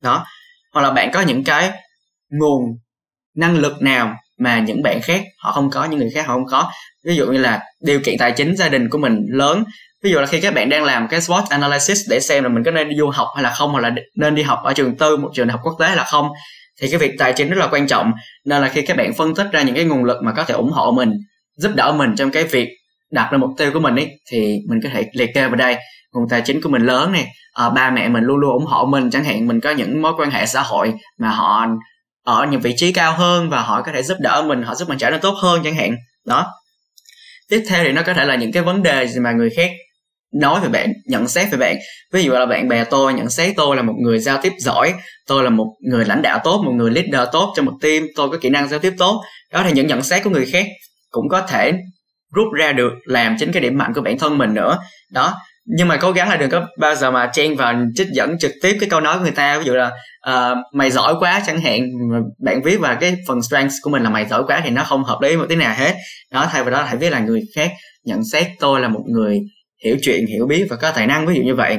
Đó 0.03 0.25
hoặc 0.73 0.81
là 0.81 0.91
bạn 0.91 1.09
có 1.13 1.21
những 1.21 1.43
cái 1.43 1.71
nguồn 2.29 2.61
năng 3.35 3.57
lực 3.57 3.81
nào 3.81 4.15
mà 4.39 4.59
những 4.59 4.83
bạn 4.83 5.01
khác 5.01 5.23
họ 5.39 5.51
không 5.51 5.69
có, 5.69 5.85
những 5.85 5.99
người 5.99 6.09
khác 6.13 6.27
họ 6.27 6.33
không 6.33 6.45
có? 6.45 6.71
Ví 7.05 7.15
dụ 7.15 7.25
như 7.25 7.37
là 7.37 7.61
điều 7.81 7.99
kiện 7.99 8.17
tài 8.19 8.31
chính 8.31 8.55
gia 8.55 8.69
đình 8.69 8.89
của 8.89 8.97
mình 8.97 9.25
lớn. 9.29 9.63
Ví 10.03 10.11
dụ 10.11 10.19
là 10.19 10.25
khi 10.25 10.41
các 10.41 10.53
bạn 10.53 10.69
đang 10.69 10.83
làm 10.83 11.07
cái 11.07 11.19
SWOT 11.19 11.43
analysis 11.49 11.99
để 12.09 12.19
xem 12.19 12.43
là 12.43 12.49
mình 12.49 12.63
có 12.63 12.71
nên 12.71 12.89
đi 12.89 12.95
du 12.95 13.09
học 13.09 13.27
hay 13.35 13.43
là 13.43 13.49
không, 13.49 13.71
hoặc 13.71 13.79
là 13.79 13.91
nên 14.15 14.35
đi 14.35 14.41
học 14.43 14.59
ở 14.63 14.73
trường 14.73 14.97
tư, 14.97 15.17
một 15.17 15.29
trường 15.33 15.47
đại 15.47 15.51
học 15.51 15.61
quốc 15.63 15.75
tế 15.79 15.87
hay 15.87 15.95
là 15.95 16.03
không, 16.03 16.29
thì 16.81 16.89
cái 16.89 16.99
việc 16.99 17.11
tài 17.19 17.33
chính 17.33 17.49
rất 17.49 17.57
là 17.57 17.67
quan 17.71 17.87
trọng. 17.87 18.11
Nên 18.45 18.61
là 18.61 18.69
khi 18.69 18.81
các 18.81 18.97
bạn 18.97 19.13
phân 19.13 19.35
tích 19.35 19.47
ra 19.51 19.61
những 19.61 19.75
cái 19.75 19.85
nguồn 19.85 20.03
lực 20.03 20.23
mà 20.23 20.33
có 20.33 20.43
thể 20.43 20.53
ủng 20.53 20.71
hộ 20.71 20.91
mình, 20.91 21.11
giúp 21.57 21.71
đỡ 21.75 21.93
mình 21.97 22.15
trong 22.17 22.31
cái 22.31 22.43
việc 22.43 22.69
đặt 23.11 23.29
ra 23.31 23.37
mục 23.37 23.49
tiêu 23.57 23.71
của 23.73 23.79
mình 23.79 23.95
ấy, 23.95 24.09
thì 24.31 24.57
mình 24.69 24.79
có 24.83 24.89
thể 24.93 25.03
liệt 25.13 25.29
kê 25.35 25.41
vào 25.41 25.55
đây 25.55 25.77
nguồn 26.13 26.29
tài 26.29 26.41
chính 26.45 26.61
của 26.61 26.69
mình 26.69 26.85
lớn 26.85 27.11
này 27.11 27.23
à, 27.23 27.29
ờ, 27.53 27.69
ba 27.69 27.89
mẹ 27.89 28.09
mình 28.09 28.23
luôn 28.23 28.37
luôn 28.37 28.51
ủng 28.51 28.65
hộ 28.65 28.85
mình. 28.85 29.09
Chẳng 29.09 29.23
hạn 29.23 29.47
mình 29.47 29.59
có 29.59 29.71
những 29.71 30.01
mối 30.01 30.13
quan 30.17 30.31
hệ 30.31 30.45
xã 30.45 30.61
hội 30.61 30.93
mà 31.19 31.29
họ 31.29 31.67
ở 32.25 32.47
những 32.51 32.61
vị 32.61 32.73
trí 32.77 32.93
cao 32.93 33.13
hơn 33.13 33.49
và 33.49 33.61
họ 33.61 33.81
có 33.81 33.91
thể 33.91 34.03
giúp 34.03 34.17
đỡ 34.19 34.43
mình 34.47 34.63
họ 34.63 34.75
giúp 34.75 34.89
mình 34.89 34.97
trở 34.97 35.09
nên 35.09 35.21
tốt 35.21 35.33
hơn 35.41 35.61
chẳng 35.63 35.75
hạn. 35.75 35.95
Đó. 36.25 36.47
Tiếp 37.49 37.63
theo 37.69 37.83
thì 37.83 37.91
nó 37.91 38.01
có 38.05 38.13
thể 38.13 38.25
là 38.25 38.35
những 38.35 38.51
cái 38.51 38.63
vấn 38.63 38.83
đề 38.83 39.07
gì 39.07 39.19
mà 39.19 39.31
người 39.31 39.49
khác 39.49 39.71
nói 40.33 40.59
về 40.59 40.69
bạn 40.69 40.93
nhận 41.05 41.27
xét 41.27 41.51
về 41.51 41.57
bạn. 41.57 41.77
Ví 42.13 42.23
dụ 42.23 42.31
là 42.31 42.45
bạn 42.45 42.67
bè 42.67 42.83
tôi 42.83 43.13
nhận 43.13 43.29
xét 43.29 43.53
tôi 43.55 43.75
là 43.75 43.81
một 43.81 43.93
người 44.03 44.19
giao 44.19 44.41
tiếp 44.41 44.53
giỏi 44.59 44.93
tôi 45.27 45.43
là 45.43 45.49
một 45.49 45.73
người 45.79 46.05
lãnh 46.05 46.21
đạo 46.21 46.39
tốt 46.43 46.61
một 46.65 46.71
người 46.71 46.91
leader 46.91 47.29
tốt 47.31 47.53
trong 47.55 47.65
một 47.65 47.73
team 47.81 48.03
tôi 48.15 48.29
có 48.29 48.37
kỹ 48.41 48.49
năng 48.49 48.67
giao 48.67 48.79
tiếp 48.79 48.93
tốt. 48.97 49.21
Đó 49.53 49.63
thì 49.65 49.71
những 49.71 49.87
nhận 49.87 50.01
xét 50.01 50.23
của 50.23 50.29
người 50.29 50.45
khác 50.45 50.65
cũng 51.09 51.29
có 51.29 51.41
thể 51.41 51.73
rút 52.33 52.53
ra 52.53 52.71
được 52.71 52.91
làm 53.05 53.35
chính 53.39 53.51
cái 53.51 53.61
điểm 53.61 53.77
mạnh 53.77 53.93
của 53.95 54.01
bản 54.01 54.17
thân 54.17 54.37
mình 54.37 54.53
nữa. 54.53 54.77
Đó 55.11 55.33
nhưng 55.65 55.87
mà 55.87 55.97
cố 55.97 56.11
gắng 56.11 56.29
là 56.29 56.37
đừng 56.37 56.49
có 56.49 56.67
bao 56.79 56.95
giờ 56.95 57.11
mà 57.11 57.29
chen 57.33 57.55
vào 57.55 57.73
trích 57.95 58.07
dẫn 58.13 58.39
trực 58.39 58.51
tiếp 58.61 58.77
cái 58.79 58.89
câu 58.89 58.99
nói 58.99 59.17
của 59.17 59.23
người 59.23 59.31
ta. 59.31 59.59
Ví 59.59 59.65
dụ 59.65 59.73
là 59.73 59.91
uh, 60.29 60.57
mày 60.73 60.91
giỏi 60.91 61.15
quá 61.19 61.41
chẳng 61.47 61.61
hạn. 61.61 61.81
Bạn 62.45 62.61
viết 62.63 62.79
vào 62.79 62.97
cái 62.99 63.15
phần 63.27 63.41
strength 63.41 63.73
của 63.81 63.89
mình 63.89 64.03
là 64.03 64.09
mày 64.09 64.25
giỏi 64.25 64.43
quá 64.47 64.61
thì 64.63 64.69
nó 64.69 64.83
không 64.83 65.03
hợp 65.03 65.17
lý 65.21 65.37
một 65.37 65.45
tí 65.49 65.55
nào 65.55 65.75
hết. 65.77 65.95
Đó 66.31 66.49
thay 66.51 66.63
vào 66.63 66.71
đó 66.71 66.83
hãy 66.83 66.97
viết 66.97 67.09
là 67.09 67.19
người 67.19 67.41
khác 67.55 67.71
nhận 68.05 68.19
xét 68.31 68.47
tôi 68.59 68.79
là 68.79 68.87
một 68.87 69.03
người 69.07 69.39
hiểu 69.85 69.97
chuyện 70.01 70.25
hiểu 70.27 70.47
biết 70.47 70.67
và 70.69 70.75
có 70.75 70.91
tài 70.91 71.07
năng. 71.07 71.25
Ví 71.25 71.35
dụ 71.35 71.41
như 71.41 71.55
vậy. 71.55 71.77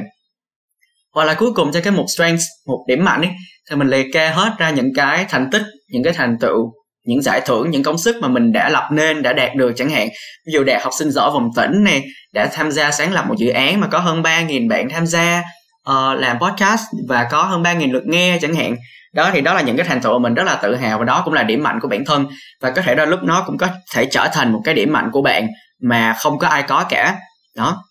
Hoặc 1.13 1.25
là 1.25 1.33
cuối 1.33 1.53
cùng 1.55 1.71
cho 1.71 1.81
cái 1.81 1.93
một 1.93 2.05
strength 2.15 2.41
một 2.67 2.85
điểm 2.87 3.05
mạnh 3.05 3.21
ấy, 3.21 3.31
thì 3.69 3.75
mình 3.75 3.87
liệt 3.87 4.05
kê 4.13 4.27
hết 4.27 4.51
ra 4.57 4.69
những 4.69 4.93
cái 4.95 5.25
thành 5.29 5.49
tích 5.51 5.63
những 5.89 6.03
cái 6.03 6.13
thành 6.13 6.37
tựu 6.39 6.73
những 7.05 7.21
giải 7.21 7.41
thưởng 7.45 7.71
những 7.71 7.83
công 7.83 7.97
sức 7.97 8.15
mà 8.21 8.27
mình 8.27 8.51
đã 8.51 8.69
lập 8.69 8.87
nên 8.91 9.21
đã 9.21 9.33
đạt 9.33 9.55
được 9.55 9.73
chẳng 9.75 9.89
hạn. 9.89 10.07
Ví 10.47 10.53
dụ 10.53 10.63
đạt 10.63 10.83
học 10.83 10.93
sinh 10.99 11.11
giỏi 11.11 11.31
vùng 11.31 11.49
tỉnh 11.55 11.83
này 11.83 12.03
đã 12.33 12.49
tham 12.53 12.71
gia 12.71 12.91
sáng 12.91 13.13
lập 13.13 13.25
một 13.27 13.35
dự 13.37 13.49
án 13.49 13.79
mà 13.79 13.87
có 13.87 13.99
hơn 13.99 14.21
3.000 14.21 14.69
bạn 14.69 14.89
tham 14.89 15.05
gia 15.07 15.43
uh, 15.89 16.19
làm 16.19 16.39
podcast 16.39 16.81
và 17.07 17.27
có 17.31 17.43
hơn 17.43 17.63
3.000 17.63 17.91
lượt 17.93 18.03
nghe 18.05 18.37
chẳng 18.41 18.55
hạn. 18.55 18.75
Đó 19.13 19.29
thì 19.33 19.41
đó 19.41 19.53
là 19.53 19.61
những 19.61 19.77
cái 19.77 19.85
thành 19.87 20.01
tựu 20.01 20.19
mà 20.19 20.23
mình 20.23 20.33
rất 20.33 20.43
là 20.43 20.55
tự 20.55 20.75
hào 20.75 20.99
và 20.99 21.05
đó 21.05 21.21
cũng 21.25 21.33
là 21.33 21.43
điểm 21.43 21.63
mạnh 21.63 21.79
của 21.81 21.87
bản 21.87 22.05
thân. 22.05 22.27
Và 22.61 22.71
có 22.71 22.81
thể 22.81 22.95
đôi 22.95 23.07
lúc 23.07 23.19
nó 23.23 23.43
cũng 23.47 23.57
có 23.57 23.67
thể 23.93 24.05
trở 24.05 24.27
thành 24.33 24.53
một 24.53 24.61
cái 24.63 24.73
điểm 24.73 24.93
mạnh 24.93 25.09
của 25.11 25.21
bạn 25.21 25.47
mà 25.81 26.15
không 26.19 26.39
có 26.39 26.47
ai 26.47 26.63
có 26.63 26.85
cả. 26.89 27.15
Đó. 27.55 27.83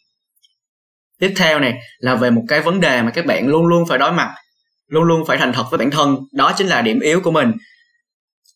Tiếp 1.21 1.33
theo 1.37 1.61
này 1.61 1.75
là 1.99 2.15
về 2.15 2.31
một 2.31 2.43
cái 2.49 2.61
vấn 2.61 2.81
đề 2.81 3.03
mà 3.03 3.11
các 3.11 3.27
bạn 3.27 3.49
luôn 3.49 3.67
luôn 3.67 3.85
phải 3.89 3.99
đối 3.99 4.13
mặt 4.13 4.35
luôn 4.89 5.05
luôn 5.05 5.25
phải 5.27 5.39
thành 5.39 5.53
thật 5.53 5.65
với 5.71 5.79
bản 5.79 5.91
thân. 5.91 6.17
Đó 6.33 6.53
chính 6.57 6.67
là 6.67 6.83
điểm 6.83 7.01
yếu 7.01 7.21
của 7.21 7.31
mình 7.31 7.53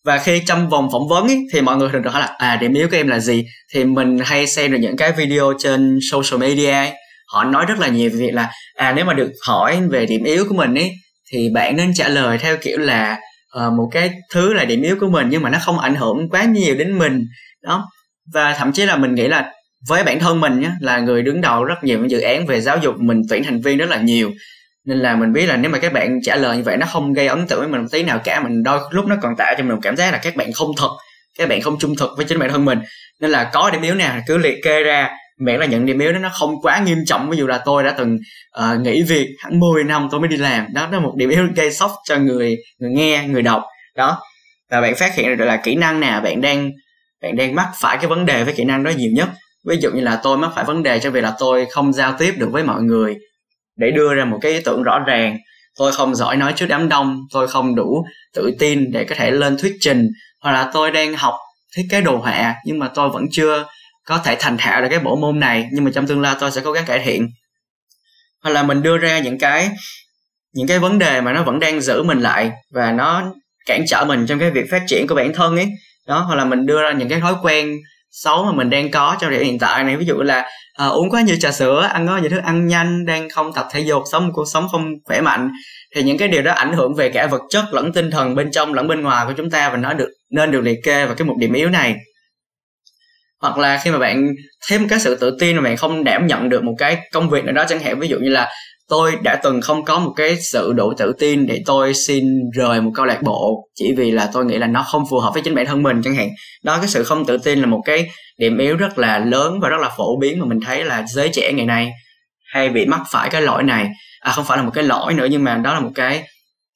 và 0.07 0.19
khi 0.19 0.43
trong 0.47 0.69
vòng 0.69 0.89
phỏng 0.93 1.09
vấn 1.09 1.29
ý, 1.29 1.37
thì 1.53 1.61
mọi 1.61 1.77
người 1.77 1.89
thường 1.93 2.03
hỏi 2.03 2.21
là 2.21 2.35
à 2.39 2.57
điểm 2.57 2.75
yếu 2.75 2.89
của 2.89 2.97
em 2.97 3.09
là 3.09 3.19
gì? 3.19 3.45
Thì 3.75 3.85
mình 3.85 4.19
hay 4.25 4.47
xem 4.47 4.73
được 4.73 4.79
những 4.81 4.97
cái 4.97 5.13
video 5.13 5.53
trên 5.59 5.99
social 6.11 6.41
media 6.41 6.71
ấy. 6.71 6.93
họ 7.33 7.45
nói 7.45 7.65
rất 7.69 7.79
là 7.79 7.89
nhiều 7.89 8.11
về 8.11 8.17
việc 8.17 8.35
là 8.35 8.51
à 8.77 8.93
nếu 8.97 9.05
mà 9.05 9.15
được 9.15 9.33
hỏi 9.47 9.81
về 9.91 10.07
điểm 10.07 10.25
yếu 10.25 10.45
của 10.49 10.55
mình 10.55 10.75
ấy 10.75 10.93
thì 11.33 11.49
bạn 11.55 11.77
nên 11.77 11.95
trả 11.95 12.09
lời 12.09 12.39
theo 12.39 12.57
kiểu 12.57 12.79
là 12.79 13.19
uh, 13.67 13.73
một 13.73 13.89
cái 13.93 14.11
thứ 14.33 14.55
là 14.55 14.65
điểm 14.65 14.83
yếu 14.83 14.97
của 15.01 15.09
mình 15.09 15.27
nhưng 15.31 15.43
mà 15.43 15.51
nó 15.51 15.59
không 15.63 15.79
ảnh 15.79 15.95
hưởng 15.95 16.29
quá 16.31 16.45
nhiều 16.45 16.75
đến 16.75 16.99
mình. 16.99 17.27
Đó. 17.63 17.87
Và 18.33 18.55
thậm 18.59 18.73
chí 18.73 18.87
là 18.87 18.97
mình 18.97 19.15
nghĩ 19.15 19.29
là 19.29 19.53
với 19.89 20.05
bản 20.05 20.21
thân 20.21 20.41
mình 20.41 20.61
nhé 20.61 20.71
là 20.81 20.99
người 20.99 21.23
đứng 21.23 21.41
đầu 21.41 21.65
rất 21.65 21.85
nhiều 21.85 21.99
những 21.99 22.11
dự 22.11 22.21
án 22.21 22.47
về 22.47 22.61
giáo 22.61 22.79
dục 22.83 22.95
mình 22.99 23.23
tuyển 23.31 23.45
thành 23.45 23.61
viên 23.61 23.79
rất 23.79 23.89
là 23.89 23.97
nhiều 23.97 24.31
nên 24.87 24.99
là 24.99 25.17
mình 25.17 25.33
biết 25.33 25.47
là 25.47 25.57
nếu 25.57 25.71
mà 25.71 25.79
các 25.79 25.93
bạn 25.93 26.19
trả 26.23 26.37
lời 26.37 26.57
như 26.57 26.63
vậy 26.63 26.77
nó 26.77 26.87
không 26.87 27.13
gây 27.13 27.27
ấn 27.27 27.47
tượng 27.47 27.59
với 27.59 27.69
mình 27.69 27.81
một 27.81 27.89
tí 27.93 28.03
nào 28.03 28.21
cả. 28.25 28.41
Mình 28.41 28.63
đôi 28.63 28.81
lúc 28.91 29.07
nó 29.07 29.17
còn 29.23 29.37
tạo 29.39 29.55
cho 29.59 29.65
mình 29.65 29.73
một 29.73 29.81
cảm 29.83 29.97
giác 29.97 30.13
là 30.13 30.19
các 30.19 30.37
bạn 30.37 30.53
không 30.53 30.71
thật 30.77 30.91
các 31.39 31.49
bạn 31.49 31.61
không 31.61 31.79
trung 31.79 31.95
thực 31.99 32.11
với 32.17 32.27
chính 32.29 32.39
bản 32.39 32.51
thân 32.51 32.65
mình. 32.65 32.79
Nên 33.21 33.31
là 33.31 33.51
có 33.53 33.71
điểm 33.71 33.83
yếu 33.83 33.95
nào 33.95 34.21
cứ 34.27 34.39
liệt 34.39 34.55
kê 34.65 34.83
ra. 34.83 35.11
Miễn 35.41 35.61
là 35.61 35.67
những 35.67 35.87
điểm 35.87 35.99
yếu 35.99 36.13
đó 36.13 36.19
nó 36.19 36.29
không 36.33 36.63
quá 36.63 36.83
nghiêm 36.87 36.99
trọng. 37.07 37.31
Ví 37.31 37.37
dụ 37.37 37.47
là 37.47 37.59
tôi 37.65 37.85
đã 37.85 37.95
từng 37.99 38.19
uh, 38.61 38.81
nghỉ 38.81 39.03
việc 39.03 39.29
hẳn 39.39 39.61
10 39.61 39.85
năm 39.85 40.09
tôi 40.11 40.21
mới 40.21 40.29
đi 40.29 40.37
làm. 40.37 40.67
Đó 40.75 40.89
là 40.93 41.01
một 41.01 41.13
điểm 41.17 41.31
yếu 41.31 41.47
gây 41.57 41.73
sốc 41.73 41.93
cho 42.05 42.17
người 42.17 42.57
người 42.79 42.91
nghe 42.91 43.25
người 43.29 43.43
đọc. 43.43 43.63
Đó. 43.97 44.19
Và 44.71 44.81
bạn 44.81 44.95
phát 44.95 45.15
hiện 45.15 45.37
được 45.37 45.45
là 45.45 45.57
kỹ 45.57 45.75
năng 45.75 46.01
nào 46.01 46.21
bạn 46.21 46.41
đang 46.41 46.71
bạn 47.23 47.37
đang 47.37 47.55
mắc 47.55 47.69
phải 47.81 47.97
cái 47.97 48.07
vấn 48.07 48.27
đề 48.27 48.45
với 48.45 48.55
kỹ 48.55 48.65
năng 48.65 48.85
đó 48.85 48.91
nhiều 48.97 49.11
nhất. 49.15 49.29
Ví 49.69 49.77
dụ 49.81 49.91
như 49.91 50.01
là 50.01 50.21
tôi 50.23 50.39
mắc 50.39 50.51
phải 50.55 50.65
vấn 50.65 50.83
đề 50.83 50.99
cho 50.99 51.11
việc 51.11 51.21
là 51.21 51.35
tôi 51.39 51.67
không 51.71 51.93
giao 51.93 52.15
tiếp 52.19 52.35
được 52.39 52.49
với 52.53 52.63
mọi 52.63 52.83
người 52.83 53.17
để 53.77 53.91
đưa 53.91 54.15
ra 54.15 54.25
một 54.25 54.39
cái 54.43 54.53
ý 54.53 54.61
tưởng 54.65 54.83
rõ 54.83 54.99
ràng. 54.99 55.37
Tôi 55.79 55.93
không 55.93 56.15
giỏi 56.15 56.37
nói 56.37 56.53
trước 56.57 56.67
đám 56.67 56.89
đông, 56.89 57.19
tôi 57.33 57.49
không 57.49 57.75
đủ 57.75 58.05
tự 58.35 58.51
tin 58.59 58.93
để 58.93 59.05
có 59.05 59.15
thể 59.19 59.31
lên 59.31 59.57
thuyết 59.59 59.77
trình. 59.81 60.09
Hoặc 60.43 60.53
là 60.53 60.71
tôi 60.73 60.91
đang 60.91 61.15
học, 61.15 61.35
thiết 61.77 61.83
kế 61.91 62.01
đồ 62.01 62.17
họa, 62.17 62.55
nhưng 62.65 62.79
mà 62.79 62.89
tôi 62.95 63.09
vẫn 63.09 63.25
chưa 63.31 63.67
có 64.07 64.19
thể 64.19 64.37
thành 64.39 64.57
thạo 64.59 64.83
được 64.83 64.89
cái 64.91 64.99
bộ 64.99 65.17
môn 65.17 65.41
này, 65.41 65.69
nhưng 65.73 65.85
mà 65.85 65.91
trong 65.95 66.07
tương 66.07 66.21
lai 66.21 66.37
tôi 66.41 66.51
sẽ 66.51 66.61
cố 66.65 66.73
gắng 66.73 66.85
cải 66.87 66.99
thiện. 66.99 67.29
Hoặc 68.43 68.51
là 68.51 68.63
mình 68.63 68.83
đưa 68.83 68.99
ra 68.99 69.19
những 69.19 69.39
cái 69.39 69.71
những 70.55 70.67
cái 70.67 70.79
vấn 70.79 70.99
đề 70.99 71.21
mà 71.21 71.33
nó 71.33 71.43
vẫn 71.43 71.59
đang 71.59 71.81
giữ 71.81 72.03
mình 72.03 72.21
lại 72.21 72.51
và 72.71 72.93
nó 72.93 73.33
cản 73.67 73.85
trở 73.89 74.05
mình 74.05 74.27
trong 74.27 74.39
cái 74.39 74.51
việc 74.51 74.71
phát 74.71 74.83
triển 74.87 75.07
của 75.07 75.15
bản 75.15 75.33
thân 75.35 75.57
ấy. 75.57 75.69
Đó, 76.07 76.19
hoặc 76.19 76.35
là 76.35 76.45
mình 76.45 76.67
đưa 76.67 76.83
ra 76.83 76.93
những 76.93 77.09
cái 77.09 77.21
thói 77.21 77.35
quen 77.43 77.77
xấu 78.25 78.45
mà 78.45 78.53
mình 78.53 78.71
đang 78.71 78.91
có 78.91 79.17
trong 79.21 79.31
thời 79.31 79.39
điểm 79.39 79.47
hiện 79.47 79.59
tại 79.59 79.85
này. 79.85 79.97
Ví 79.97 80.07
dụ 80.07 80.15
là 80.15 80.49
uh, 80.87 80.93
uống 80.93 81.11
quá 81.11 81.21
nhiều 81.21 81.37
trà 81.41 81.53
sữa 81.53 81.89
ăn 81.93 82.09
quá 82.09 82.21
nhiều 82.21 82.31
thức 82.31 82.41
ăn 82.45 82.67
nhanh 82.67 83.07
đang 83.07 83.31
không 83.31 83.53
tập 83.55 83.69
thể 83.73 83.81
dục 83.81 84.03
sống 84.13 84.27
một 84.27 84.33
cuộc 84.35 84.45
sống 84.53 84.69
không 84.73 84.95
khỏe 85.05 85.21
mạnh 85.21 85.51
thì 85.95 86.03
những 86.03 86.19
cái 86.19 86.29
điều 86.29 86.43
đó 86.43 86.53
ảnh 86.53 86.73
hưởng 86.73 86.95
về 86.95 87.09
cả 87.09 87.27
vật 87.27 87.43
chất 87.51 87.65
lẫn 87.73 87.93
tinh 87.93 88.11
thần 88.11 88.35
bên 88.35 88.51
trong 88.51 88.75
lẫn 88.75 88.89
bên 88.89 89.03
ngoài 89.03 89.27
của 89.27 89.33
chúng 89.37 89.51
ta 89.51 89.71
và 89.71 89.77
nó 89.77 89.93
được 89.93 90.09
nên 90.31 90.51
được 90.51 90.61
liệt 90.61 90.79
kê 90.85 91.07
vào 91.07 91.15
cái 91.15 91.27
một 91.27 91.35
điểm 91.39 91.53
yếu 91.53 91.71
này. 91.71 91.97
Hoặc 93.41 93.59
là 93.59 93.81
khi 93.85 93.91
mà 93.91 93.99
bạn 93.99 94.29
thêm 94.69 94.89
cái 94.89 95.01
sự 95.01 95.17
tự 95.17 95.37
tin 95.41 95.57
mà 95.57 95.63
bạn 95.63 95.77
không 95.77 96.05
đảm 96.05 96.27
nhận 96.27 96.49
được 96.49 96.65
một 96.65 96.75
cái 96.79 96.99
công 97.13 97.31
việc 97.31 97.45
nào 97.45 97.55
đó 97.55 97.65
chẳng 97.69 97.81
hạn 97.81 98.01
ví 98.01 98.09
dụ 98.09 98.19
như 98.19 98.29
là 98.29 98.49
tôi 98.89 99.17
đã 99.23 99.41
từng 99.43 99.61
không 99.61 99.85
có 99.85 99.99
một 99.99 100.13
cái 100.17 100.37
sự 100.41 100.73
đủ 100.73 100.93
tự 100.99 101.13
tin 101.19 101.47
để 101.47 101.63
tôi 101.67 101.95
xin 101.95 102.25
rời 102.55 102.81
một 102.81 102.91
câu 102.95 103.07
lạc 103.07 103.23
bộ 103.23 103.69
chỉ 103.75 103.95
vì 103.97 104.11
là 104.11 104.31
tôi 104.33 104.45
nghĩ 104.45 104.59
là 104.59 104.67
nó 104.67 104.83
không 104.83 105.05
phù 105.11 105.19
hợp 105.19 105.31
với 105.35 105.43
chính 105.43 105.55
bản 105.55 105.67
thân 105.67 105.83
mình 105.83 106.01
chẳng 106.05 106.15
hạn. 106.15 106.29
Đó, 106.65 106.79
cái 106.79 106.89
sự 106.89 107.05
không 107.05 107.25
tự 107.25 107.39
tin 107.39 107.59
là 107.59 107.67
một 107.67 107.83
cái 107.85 108.09
điểm 108.39 108.59
yếu 108.59 108.77
rất 108.77 108.99
là 108.99 109.19
lớn 109.19 109.61
và 109.61 109.69
rất 109.69 109.81
là 109.81 109.91
phổ 109.97 110.19
biến 110.21 110.41
mà 110.41 110.47
mình 110.47 110.61
thấy 110.61 110.85
là 110.85 111.05
giới 111.09 111.29
trẻ 111.29 111.53
ngày 111.53 111.67
nay 111.67 111.93
hay 112.53 112.69
bị 112.69 112.87
mắc 112.87 113.01
phải 113.11 113.29
cái 113.31 113.43
lỗi 113.43 113.63
này. 113.63 113.89
À 114.21 114.33
không 114.33 114.45
phải 114.45 114.59
là 114.59 114.65
một 114.65 114.71
cái 114.75 114.85
lỗi 114.85 115.15
nữa 115.15 115.27
nhưng 115.31 115.45
mà 115.45 115.57
đó 115.57 115.75
là 115.75 115.81
một 115.81 115.91
cái 115.95 116.25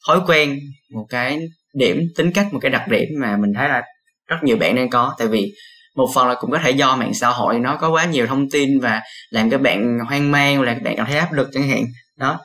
thói 0.06 0.20
quen, 0.26 0.58
một 0.94 1.06
cái 1.08 1.38
điểm 1.74 2.00
tính 2.16 2.32
cách, 2.32 2.46
một 2.52 2.58
cái 2.62 2.70
đặc 2.70 2.88
điểm 2.88 3.08
mà 3.20 3.36
mình 3.36 3.50
thấy 3.56 3.68
là 3.68 3.82
rất 4.26 4.36
nhiều 4.42 4.56
bạn 4.56 4.74
đang 4.74 4.90
có. 4.90 5.14
Tại 5.18 5.28
vì 5.28 5.52
một 5.96 6.08
phần 6.14 6.28
là 6.28 6.34
cũng 6.34 6.50
có 6.50 6.58
thể 6.58 6.70
do 6.70 6.96
mạng 6.96 7.14
xã 7.14 7.28
hội 7.28 7.58
nó 7.58 7.76
có 7.76 7.90
quá 7.90 8.04
nhiều 8.04 8.26
thông 8.26 8.50
tin 8.50 8.80
và 8.80 9.00
làm 9.30 9.50
các 9.50 9.60
bạn 9.60 9.98
hoang 10.08 10.32
mang 10.32 10.62
làm 10.62 10.74
các 10.74 10.82
bạn 10.82 10.94
cảm 10.96 11.06
thấy 11.06 11.18
áp 11.18 11.32
lực 11.32 11.48
chẳng 11.52 11.68
hạn. 11.68 11.84
Đó. 12.18 12.38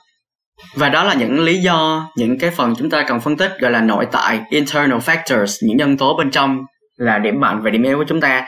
Và 0.75 0.89
đó 0.89 1.03
là 1.03 1.13
những 1.13 1.39
lý 1.39 1.57
do, 1.57 2.07
những 2.17 2.39
cái 2.39 2.49
phần 2.49 2.73
chúng 2.77 2.89
ta 2.89 3.03
cần 3.07 3.21
phân 3.21 3.37
tích, 3.37 3.51
gọi 3.59 3.71
là 3.71 3.81
nội 3.81 4.07
tại, 4.11 4.39
internal 4.49 4.97
factors, 4.97 5.67
những 5.67 5.77
nhân 5.77 5.97
tố 5.97 6.17
bên 6.17 6.31
trong 6.31 6.57
là 6.97 7.17
điểm 7.17 7.39
mạnh 7.39 7.61
và 7.63 7.69
điểm 7.69 7.83
yếu 7.83 7.97
của 7.97 8.05
chúng 8.07 8.21
ta. 8.21 8.45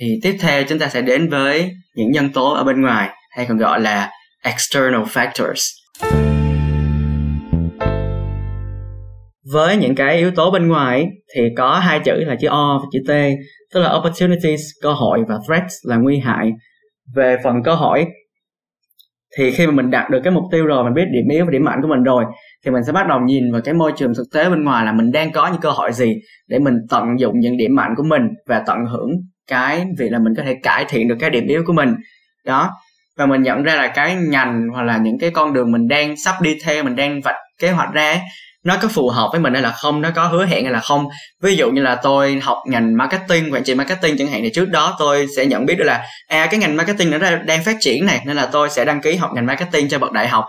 Thì 0.00 0.06
tiếp 0.22 0.36
theo 0.40 0.62
chúng 0.64 0.78
ta 0.78 0.88
sẽ 0.88 1.02
đến 1.02 1.28
với 1.30 1.70
những 1.94 2.10
nhân 2.10 2.32
tố 2.32 2.54
ở 2.54 2.64
bên 2.64 2.82
ngoài, 2.82 3.08
hay 3.36 3.46
còn 3.48 3.58
gọi 3.58 3.80
là 3.80 4.10
external 4.42 5.02
factors. 5.02 6.35
Với 9.52 9.76
những 9.76 9.94
cái 9.94 10.16
yếu 10.16 10.30
tố 10.30 10.50
bên 10.50 10.68
ngoài 10.68 11.06
thì 11.34 11.42
có 11.56 11.78
hai 11.78 12.00
chữ 12.04 12.12
là 12.12 12.36
chữ 12.40 12.48
O 12.48 12.78
và 12.82 12.86
chữ 12.92 12.98
T 13.08 13.12
tức 13.74 13.80
là 13.80 13.92
opportunities 13.92 14.60
cơ 14.82 14.92
hội 14.92 15.24
và 15.28 15.34
threats 15.48 15.74
là 15.82 15.96
nguy 15.96 16.18
hại. 16.18 16.52
Về 17.14 17.36
phần 17.44 17.62
cơ 17.64 17.74
hội 17.74 18.06
thì 19.38 19.50
khi 19.50 19.66
mà 19.66 19.72
mình 19.72 19.90
đạt 19.90 20.10
được 20.10 20.20
cái 20.24 20.32
mục 20.32 20.44
tiêu 20.52 20.66
rồi 20.66 20.84
mình 20.84 20.94
biết 20.94 21.04
điểm 21.12 21.28
yếu 21.30 21.44
và 21.44 21.50
điểm 21.50 21.64
mạnh 21.64 21.78
của 21.82 21.88
mình 21.88 22.02
rồi 22.02 22.24
thì 22.64 22.70
mình 22.70 22.84
sẽ 22.86 22.92
bắt 22.92 23.06
đầu 23.08 23.20
nhìn 23.20 23.52
vào 23.52 23.60
cái 23.64 23.74
môi 23.74 23.92
trường 23.96 24.14
thực 24.14 24.26
tế 24.34 24.50
bên 24.50 24.64
ngoài 24.64 24.84
là 24.84 24.92
mình 24.92 25.12
đang 25.12 25.32
có 25.32 25.48
những 25.48 25.60
cơ 25.60 25.70
hội 25.70 25.92
gì 25.92 26.14
để 26.48 26.58
mình 26.58 26.74
tận 26.90 27.04
dụng 27.18 27.34
những 27.40 27.56
điểm 27.56 27.74
mạnh 27.74 27.94
của 27.96 28.02
mình 28.02 28.22
và 28.46 28.62
tận 28.66 28.78
hưởng 28.90 29.10
cái 29.46 29.84
việc 29.98 30.12
là 30.12 30.18
mình 30.18 30.32
có 30.36 30.42
thể 30.42 30.56
cải 30.62 30.84
thiện 30.88 31.08
được 31.08 31.16
cái 31.20 31.30
điểm 31.30 31.46
yếu 31.46 31.62
của 31.66 31.72
mình. 31.72 31.94
Đó. 32.44 32.70
Và 33.16 33.26
mình 33.26 33.42
nhận 33.42 33.62
ra 33.62 33.74
là 33.74 33.88
cái 33.88 34.16
ngành 34.16 34.62
hoặc 34.72 34.82
là 34.82 34.96
những 34.96 35.18
cái 35.18 35.30
con 35.30 35.52
đường 35.52 35.72
mình 35.72 35.88
đang 35.88 36.16
sắp 36.16 36.34
đi 36.42 36.56
theo 36.64 36.84
mình 36.84 36.96
đang 36.96 37.20
vạch 37.20 37.36
kế 37.60 37.70
hoạch 37.70 37.92
ra 37.92 38.12
ấy, 38.12 38.20
nó 38.66 38.76
có 38.82 38.88
phù 38.88 39.08
hợp 39.08 39.28
với 39.32 39.40
mình 39.40 39.52
hay 39.52 39.62
là 39.62 39.70
không? 39.70 40.00
Nó 40.00 40.10
có 40.14 40.26
hứa 40.26 40.46
hẹn 40.46 40.64
hay 40.64 40.72
là 40.72 40.80
không? 40.80 41.08
Ví 41.42 41.56
dụ 41.56 41.70
như 41.70 41.82
là 41.82 41.94
tôi 41.94 42.40
học 42.42 42.58
ngành 42.66 42.96
marketing, 42.96 43.54
quản 43.54 43.64
trị 43.64 43.74
marketing 43.74 44.16
chẳng 44.18 44.28
hạn, 44.28 44.40
thì 44.42 44.50
trước 44.54 44.68
đó 44.68 44.96
tôi 44.98 45.26
sẽ 45.36 45.46
nhận 45.46 45.66
biết 45.66 45.74
được 45.74 45.84
là 45.84 46.04
à 46.28 46.46
cái 46.46 46.60
ngành 46.60 46.76
marketing 46.76 47.10
nó 47.10 47.18
đang 47.46 47.64
phát 47.64 47.76
triển 47.80 48.06
này, 48.06 48.22
nên 48.26 48.36
là 48.36 48.46
tôi 48.46 48.70
sẽ 48.70 48.84
đăng 48.84 49.00
ký 49.00 49.16
học 49.16 49.30
ngành 49.34 49.46
marketing 49.46 49.88
cho 49.88 49.98
bậc 49.98 50.12
đại 50.12 50.28
học. 50.28 50.44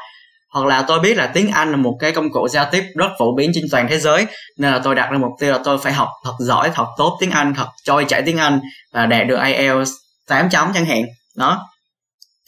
Hoặc 0.53 0.65
là 0.65 0.81
tôi 0.87 0.99
biết 0.99 1.17
là 1.17 1.27
tiếng 1.27 1.51
Anh 1.51 1.71
là 1.71 1.77
một 1.77 1.97
cái 1.99 2.11
công 2.11 2.31
cụ 2.31 2.47
giao 2.47 2.67
tiếp 2.71 2.83
rất 2.95 3.09
phổ 3.19 3.35
biến 3.35 3.51
trên 3.53 3.63
toàn 3.71 3.87
thế 3.89 3.97
giới, 3.97 4.25
nên 4.57 4.71
là 4.71 4.79
tôi 4.79 4.95
đặt 4.95 5.11
ra 5.11 5.17
mục 5.17 5.31
tiêu 5.39 5.51
là 5.51 5.59
tôi 5.63 5.77
phải 5.77 5.93
học 5.93 6.09
thật 6.25 6.35
giỏi, 6.39 6.69
thật 6.73 6.85
tốt 6.97 7.17
tiếng 7.19 7.31
Anh, 7.31 7.53
thật 7.53 7.67
trôi 7.83 8.05
chảy 8.05 8.21
tiếng 8.21 8.37
Anh 8.37 8.59
và 8.93 9.05
đạt 9.05 9.27
được 9.27 9.39
IELTS 9.43 9.91
8 10.27 10.49
chấm 10.49 10.73
chẳng 10.73 10.85
hạn. 10.85 11.01
Đó. 11.35 11.67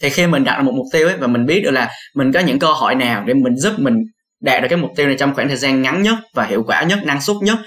Thì 0.02 0.10
khi 0.10 0.26
mình 0.26 0.44
đặt 0.44 0.56
ra 0.56 0.62
một 0.62 0.72
mục 0.74 0.86
tiêu 0.92 1.08
ấy 1.08 1.16
và 1.16 1.26
mình 1.26 1.46
biết 1.46 1.60
được 1.64 1.70
là 1.70 1.90
mình 2.14 2.32
có 2.32 2.40
những 2.40 2.58
cơ 2.58 2.72
hội 2.72 2.94
nào 2.94 3.24
để 3.26 3.34
mình 3.34 3.56
giúp 3.56 3.72
mình 3.78 3.94
đạt 4.40 4.62
được 4.62 4.68
cái 4.70 4.78
mục 4.78 4.90
tiêu 4.96 5.06
này 5.06 5.16
trong 5.18 5.34
khoảng 5.34 5.48
thời 5.48 5.56
gian 5.56 5.82
ngắn 5.82 6.02
nhất 6.02 6.14
và 6.34 6.44
hiệu 6.44 6.62
quả 6.66 6.82
nhất, 6.82 6.98
năng 7.04 7.20
suất 7.20 7.36
nhất, 7.42 7.58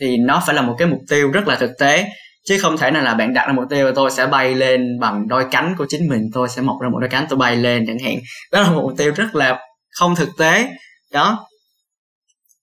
thì 0.00 0.16
nó 0.16 0.42
phải 0.46 0.54
là 0.54 0.62
một 0.62 0.74
cái 0.78 0.88
mục 0.88 1.00
tiêu 1.10 1.30
rất 1.30 1.48
là 1.48 1.54
thực 1.56 1.70
tế. 1.78 2.06
Chứ 2.48 2.58
không 2.58 2.78
thể 2.78 2.90
nào 2.90 3.02
là 3.02 3.14
bạn 3.14 3.34
đặt 3.34 3.46
ra 3.46 3.52
mục 3.52 3.64
tiêu 3.70 3.92
tôi 3.94 4.10
sẽ 4.10 4.26
bay 4.26 4.54
lên 4.54 4.98
bằng 5.00 5.28
đôi 5.28 5.44
cánh 5.50 5.74
của 5.78 5.86
chính 5.88 6.08
mình, 6.08 6.20
tôi 6.34 6.48
sẽ 6.48 6.62
mọc 6.62 6.76
ra 6.82 6.88
một 6.88 6.98
đôi 7.00 7.10
cánh, 7.10 7.26
tôi 7.28 7.38
bay 7.38 7.56
lên 7.56 7.84
chẳng 7.86 7.98
hạn. 7.98 8.14
Đó 8.52 8.60
là 8.60 8.70
một 8.70 8.82
mục 8.82 8.98
tiêu 8.98 9.12
rất 9.16 9.34
là 9.34 9.58
không 9.98 10.16
thực 10.16 10.28
tế. 10.38 10.68
Đó. 11.12 11.46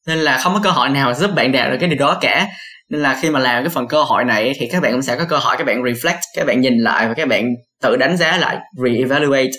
Nên 0.07 0.17
là 0.17 0.37
không 0.37 0.53
có 0.53 0.59
cơ 0.63 0.69
hội 0.69 0.89
nào 0.89 1.13
giúp 1.13 1.31
bạn 1.35 1.51
đạt 1.51 1.71
được 1.71 1.77
cái 1.79 1.89
điều 1.89 1.99
đó 1.99 2.17
cả. 2.21 2.47
Nên 2.89 3.01
là 3.01 3.19
khi 3.21 3.29
mà 3.29 3.39
làm 3.39 3.63
cái 3.63 3.69
phần 3.69 3.87
cơ 3.87 4.03
hội 4.03 4.23
này 4.23 4.53
thì 4.59 4.67
các 4.71 4.81
bạn 4.81 4.91
cũng 4.91 5.01
sẽ 5.01 5.15
có 5.15 5.25
cơ 5.29 5.37
hội 5.37 5.55
các 5.57 5.67
bạn 5.67 5.83
reflect, 5.83 6.19
các 6.35 6.47
bạn 6.47 6.61
nhìn 6.61 6.77
lại 6.77 7.07
và 7.07 7.13
các 7.13 7.27
bạn 7.27 7.45
tự 7.81 7.95
đánh 7.95 8.17
giá 8.17 8.37
lại, 8.37 8.57
re-evaluate 8.83 9.51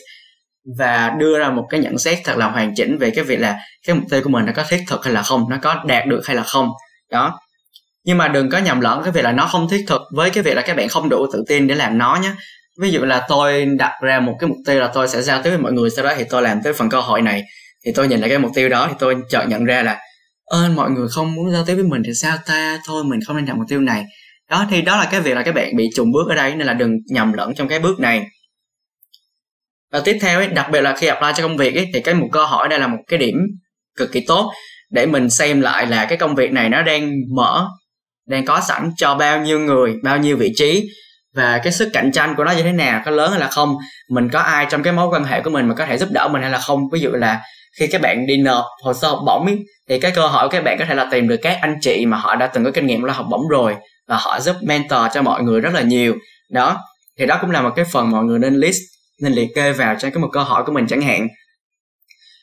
và 0.79 1.15
đưa 1.19 1.39
ra 1.39 1.51
một 1.51 1.67
cái 1.71 1.81
nhận 1.81 1.99
xét 1.99 2.19
thật 2.25 2.37
là 2.37 2.47
hoàn 2.49 2.75
chỉnh 2.75 2.99
về 2.99 3.11
cái 3.11 3.25
việc 3.25 3.41
là 3.41 3.59
cái 3.87 3.97
mục 3.97 4.05
tiêu 4.11 4.21
của 4.25 4.31
mình 4.31 4.47
nó 4.47 4.53
có 4.57 4.65
thiết 4.69 4.85
thực 4.89 5.05
hay 5.05 5.15
là 5.15 5.23
không, 5.23 5.51
nó 5.51 5.57
có 5.63 5.85
đạt 5.87 6.07
được 6.07 6.21
hay 6.27 6.37
là 6.37 6.43
không. 6.43 6.69
Đó. 7.11 7.41
Nhưng 8.05 8.19
mà 8.19 8.29
đừng 8.29 8.51
có 8.51 8.59
nhầm 8.59 8.81
lẫn 8.81 9.03
cái 9.03 9.13
việc 9.13 9.25
là 9.25 9.33
nó 9.33 9.47
không 9.47 9.69
thiết 9.71 9.85
thực 9.89 10.03
với 10.15 10.31
cái 10.31 10.43
việc 10.43 10.55
là 10.55 10.63
các 10.63 10.77
bạn 10.77 10.89
không 10.89 11.09
đủ 11.09 11.27
tự 11.33 11.45
tin 11.49 11.67
để 11.67 11.75
làm 11.75 11.99
nó 11.99 12.19
nhé 12.23 12.33
ví 12.81 12.91
dụ 12.91 13.05
là 13.05 13.27
tôi 13.29 13.67
đặt 13.79 13.93
ra 14.03 14.21
một 14.21 14.37
cái 14.41 14.49
mục 14.49 14.59
tiêu 14.67 14.81
là 14.81 14.91
tôi 14.95 15.09
sẽ 15.09 15.23
giao 15.23 15.43
tiếp 15.43 15.51
với 15.51 15.59
mọi 15.59 15.73
người, 15.73 15.91
sau 15.91 16.05
đó 16.05 16.13
thì 16.17 16.25
tôi 16.31 16.43
làm 16.43 16.63
tới 16.65 16.73
phần 16.73 16.89
cơ 16.89 17.01
hội 17.01 17.23
này. 17.23 17.43
Thì 17.85 17.93
tôi 17.95 18.09
nhìn 18.09 18.21
lại 18.21 18.29
cái 18.29 18.39
mục 18.39 18.51
tiêu 18.55 18.69
đó 18.69 18.87
thì 18.89 18.95
tôi 18.99 19.17
chợt 19.31 19.45
nhận 19.49 19.65
ra 19.65 19.83
là 19.83 19.99
ơn 20.45 20.77
mọi 20.77 20.91
người 20.91 21.09
không 21.11 21.35
muốn 21.35 21.53
giao 21.53 21.65
tiếp 21.65 21.75
với 21.75 21.85
mình 21.85 22.03
thì 22.07 22.11
sao 22.15 22.37
ta? 22.47 22.81
Thôi, 22.87 23.05
mình 23.05 23.21
không 23.27 23.37
nên 23.37 23.47
đặt 23.47 23.57
mục 23.57 23.67
tiêu 23.69 23.81
này. 23.81 24.05
Đó, 24.51 24.67
thì 24.71 24.83
đó 24.83 24.97
là 24.97 25.09
cái 25.11 25.21
việc 25.21 25.35
là 25.35 25.43
các 25.43 25.55
bạn 25.55 25.77
bị 25.77 25.89
trùng 25.95 26.13
bước 26.13 26.29
ở 26.29 26.35
đây, 26.35 26.55
nên 26.55 26.67
là 26.67 26.73
đừng 26.73 26.91
nhầm 27.07 27.33
lẫn 27.33 27.55
trong 27.55 27.69
cái 27.69 27.79
bước 27.79 28.01
này 28.01 28.27
và 29.93 30.01
tiếp 30.01 30.19
theo 30.21 30.39
ấy, 30.39 30.47
đặc 30.47 30.71
biệt 30.71 30.81
là 30.81 30.97
khi 30.97 31.07
apply 31.07 31.29
cho 31.37 31.43
công 31.43 31.57
việc 31.57 31.75
ấy, 31.75 31.91
thì 31.95 32.01
cái 32.01 32.15
một 32.15 32.29
câu 32.33 32.47
hỏi 32.47 32.69
đây 32.69 32.79
là 32.79 32.87
một 32.87 32.99
cái 33.09 33.19
điểm 33.19 33.35
cực 33.97 34.13
kỳ 34.13 34.21
tốt 34.21 34.53
để 34.91 35.07
mình 35.07 35.31
xem 35.31 35.61
lại 35.61 35.87
là 35.87 36.07
cái 36.09 36.19
công 36.19 36.35
việc 36.35 36.53
này 36.53 36.69
nó 36.69 36.83
đang 36.83 37.13
mở 37.37 37.69
đang 38.29 38.45
có 38.45 38.61
sẵn 38.69 38.91
cho 38.97 39.15
bao 39.15 39.41
nhiêu 39.41 39.61
người 39.61 39.95
bao 40.03 40.19
nhiêu 40.19 40.37
vị 40.37 40.53
trí 40.57 40.89
và 41.35 41.61
cái 41.65 41.73
sức 41.73 41.91
cạnh 41.93 42.13
tranh 42.13 42.35
của 42.37 42.45
nó 42.45 42.53
như 42.53 42.63
thế 42.63 42.73
nào 42.73 43.03
có 43.05 43.11
lớn 43.11 43.31
hay 43.31 43.41
là 43.41 43.49
không 43.49 43.77
mình 44.11 44.29
có 44.33 44.41
ai 44.41 44.67
trong 44.71 44.83
cái 44.83 44.93
mối 44.93 45.09
quan 45.09 45.25
hệ 45.25 45.41
của 45.41 45.51
mình 45.51 45.69
mà 45.69 45.75
có 45.75 45.87
thể 45.87 45.99
giúp 45.99 46.09
đỡ 46.13 46.29
mình 46.33 46.43
hay 46.43 46.51
là 46.51 46.59
không. 46.59 46.81
Ví 46.93 47.01
dụ 47.01 47.11
là 47.11 47.41
khi 47.79 47.87
các 47.87 48.01
bạn 48.01 48.27
đi 48.27 48.37
nộp 48.37 48.65
hồ 48.85 48.95
sơ 48.95 49.09
học 49.09 49.19
bổng 49.27 49.47
ấy, 49.47 49.59
thì 49.89 50.01
cái 50.01 50.11
cơ 50.11 50.27
hội 50.27 50.49
các 50.51 50.65
bạn 50.65 50.79
có 50.79 50.85
thể 50.89 50.95
là 50.95 51.09
tìm 51.11 51.29
được 51.29 51.37
các 51.43 51.59
anh 51.61 51.77
chị 51.81 52.07
mà 52.07 52.17
họ 52.17 52.37
đã 52.37 52.47
từng 52.47 52.65
có 52.65 52.71
kinh 52.71 52.87
nghiệm 52.87 53.03
là 53.03 53.13
học 53.13 53.27
bổng 53.31 53.49
rồi 53.49 53.75
và 54.09 54.17
họ 54.17 54.41
giúp 54.41 54.57
mentor 54.63 55.01
cho 55.15 55.23
mọi 55.23 55.43
người 55.43 55.61
rất 55.61 55.75
là 55.75 55.81
nhiều. 55.81 56.15
Đó 56.51 56.79
thì 57.19 57.27
đó 57.27 57.39
cũng 57.41 57.51
là 57.51 57.63
một 57.63 57.71
cái 57.77 57.85
phần 57.93 58.11
mọi 58.11 58.25
người 58.25 58.39
nên 58.39 58.55
list 58.55 58.81
nên 59.21 59.33
liệt 59.33 59.49
kê 59.55 59.73
vào 59.73 59.97
trong 59.99 60.11
cái 60.11 60.21
một 60.21 60.29
câu 60.33 60.45
hỏi 60.45 60.63
của 60.67 60.73
mình 60.73 60.87
chẳng 60.87 61.01
hạn. 61.01 61.29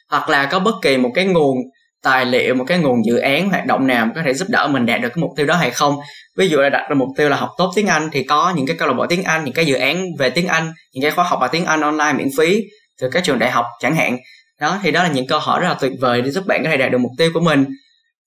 Hoặc 0.09 0.29
là 0.29 0.45
có 0.45 0.59
bất 0.59 0.75
kỳ 0.81 0.97
một 0.97 1.11
cái 1.15 1.25
nguồn 1.25 1.57
tài 2.03 2.25
liệu, 2.25 2.55
một 2.55 2.65
cái 2.67 2.77
nguồn 2.77 3.05
dự 3.05 3.17
án, 3.17 3.49
hoạt 3.49 3.65
động 3.65 3.87
nào 3.87 4.09
có 4.15 4.21
thể 4.25 4.33
giúp 4.33 4.47
đỡ 4.49 4.67
mình 4.67 4.85
đạt 4.85 5.01
được 5.01 5.09
cái 5.09 5.21
mục 5.21 5.31
tiêu 5.35 5.45
đó 5.45 5.55
hay 5.55 5.71
không. 5.71 5.95
Ví 6.37 6.49
dụ 6.49 6.57
là 6.57 6.69
đặt 6.69 6.87
ra 6.89 6.95
mục 6.95 7.09
tiêu 7.17 7.29
là 7.29 7.37
học 7.37 7.49
tốt 7.57 7.71
tiếng 7.75 7.87
anh 7.87 8.09
thì 8.11 8.23
có 8.23 8.53
những 8.55 8.67
cái 8.67 8.75
câu 8.79 8.87
lạc 8.87 8.93
bộ 8.93 9.05
tiếng 9.07 9.23
anh, 9.23 9.43
những 9.43 9.53
cái 9.53 9.65
dự 9.65 9.75
án 9.75 10.05
về 10.19 10.29
tiếng 10.29 10.47
anh, 10.47 10.73
những 10.93 11.01
cái 11.01 11.11
khóa 11.11 11.25
học 11.25 11.39
bằng 11.41 11.49
tiếng 11.53 11.65
anh 11.65 11.81
online 11.81 12.13
miễn 12.13 12.27
phí 12.37 12.61
từ 13.01 13.09
các 13.09 13.23
trường 13.23 13.39
đại 13.39 13.51
học 13.51 13.65
chẳng 13.79 13.95
hạn. 13.95 14.17
Đó, 14.59 14.79
thì 14.83 14.91
đó 14.91 15.03
là 15.03 15.09
những 15.09 15.27
câu 15.27 15.39
hỏi 15.39 15.61
rất 15.61 15.67
là 15.67 15.73
tuyệt 15.73 15.91
vời 16.01 16.21
để 16.21 16.31
giúp 16.31 16.43
bạn 16.47 16.63
có 16.63 16.69
thể 16.69 16.77
đạt 16.77 16.91
được 16.91 16.97
mục 16.97 17.11
tiêu 17.17 17.31
của 17.33 17.39
mình. 17.39 17.65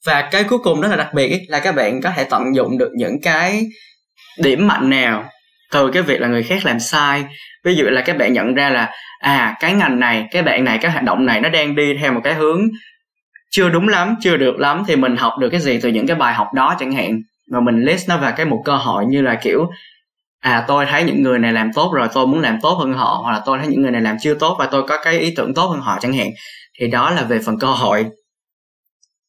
Và 0.07 0.29
cái 0.33 0.45
cuối 0.45 0.59
cùng 0.59 0.81
rất 0.81 0.89
là 0.89 0.97
đặc 0.97 1.09
biệt 1.15 1.41
là 1.49 1.59
các 1.59 1.75
bạn 1.75 2.01
có 2.03 2.11
thể 2.17 2.25
tận 2.25 2.55
dụng 2.55 2.79
được 2.79 2.91
những 2.97 3.21
cái 3.23 3.67
điểm 4.43 4.67
mạnh 4.67 4.91
nào 4.91 5.25
từ 5.73 5.91
cái 5.91 6.03
việc 6.03 6.21
là 6.21 6.29
người 6.29 6.43
khác 6.43 6.65
làm 6.65 6.81
sai. 6.81 7.25
Ví 7.65 7.75
dụ 7.75 7.85
là 7.85 8.01
các 8.01 8.19
bạn 8.19 8.33
nhận 8.33 8.55
ra 8.55 8.71
là 8.71 8.91
à 9.19 9.57
cái 9.61 9.73
ngành 9.73 10.01
này, 10.01 10.27
cái 10.31 10.43
bạn 10.43 10.65
này, 10.65 10.79
cái 10.79 10.91
hoạt 10.91 11.05
động 11.05 11.27
này 11.27 11.41
nó 11.41 11.49
đang 11.49 11.75
đi 11.75 11.95
theo 12.01 12.13
một 12.13 12.21
cái 12.25 12.35
hướng 12.35 12.63
chưa 13.51 13.69
đúng 13.69 13.89
lắm, 13.89 14.15
chưa 14.21 14.37
được 14.37 14.59
lắm, 14.59 14.83
thì 14.87 14.97
mình 14.97 15.17
học 15.17 15.33
được 15.41 15.49
cái 15.51 15.61
gì 15.61 15.79
từ 15.83 15.89
những 15.89 16.07
cái 16.07 16.17
bài 16.17 16.35
học 16.35 16.49
đó 16.55 16.77
chẳng 16.79 16.93
hạn. 16.93 17.19
Mà 17.51 17.61
mình 17.61 17.83
list 17.83 18.09
nó 18.09 18.19
vào 18.19 18.33
cái 18.37 18.47
một 18.47 18.63
cơ 18.65 18.77
hội 18.77 19.05
như 19.09 19.23
là 19.23 19.35
kiểu 19.35 19.67
à 20.41 20.65
tôi 20.69 20.87
thấy 20.87 21.05
những 21.05 21.23
người 21.23 21.39
này 21.39 21.53
làm 21.53 21.71
tốt 21.75 21.93
rồi, 21.95 22.09
tôi 22.15 22.27
muốn 22.27 22.41
làm 22.41 22.59
tốt 22.63 22.75
hơn 22.75 22.93
họ, 22.93 23.21
hoặc 23.23 23.33
là 23.33 23.41
tôi 23.47 23.59
thấy 23.59 23.69
những 23.69 23.83
người 23.83 23.91
này 23.91 24.01
làm 24.01 24.17
chưa 24.21 24.35
tốt 24.35 24.57
và 24.59 24.67
tôi 24.67 24.83
có 24.89 24.99
cái 25.05 25.19
ý 25.19 25.35
tưởng 25.37 25.55
tốt 25.55 25.67
hơn 25.67 25.81
họ 25.81 25.99
chẳng 26.01 26.13
hạn. 26.13 26.29
Thì 26.81 26.87
đó 26.87 27.11
là 27.11 27.23
về 27.23 27.39
phần 27.47 27.59
cơ 27.59 27.67
hội. 27.67 28.07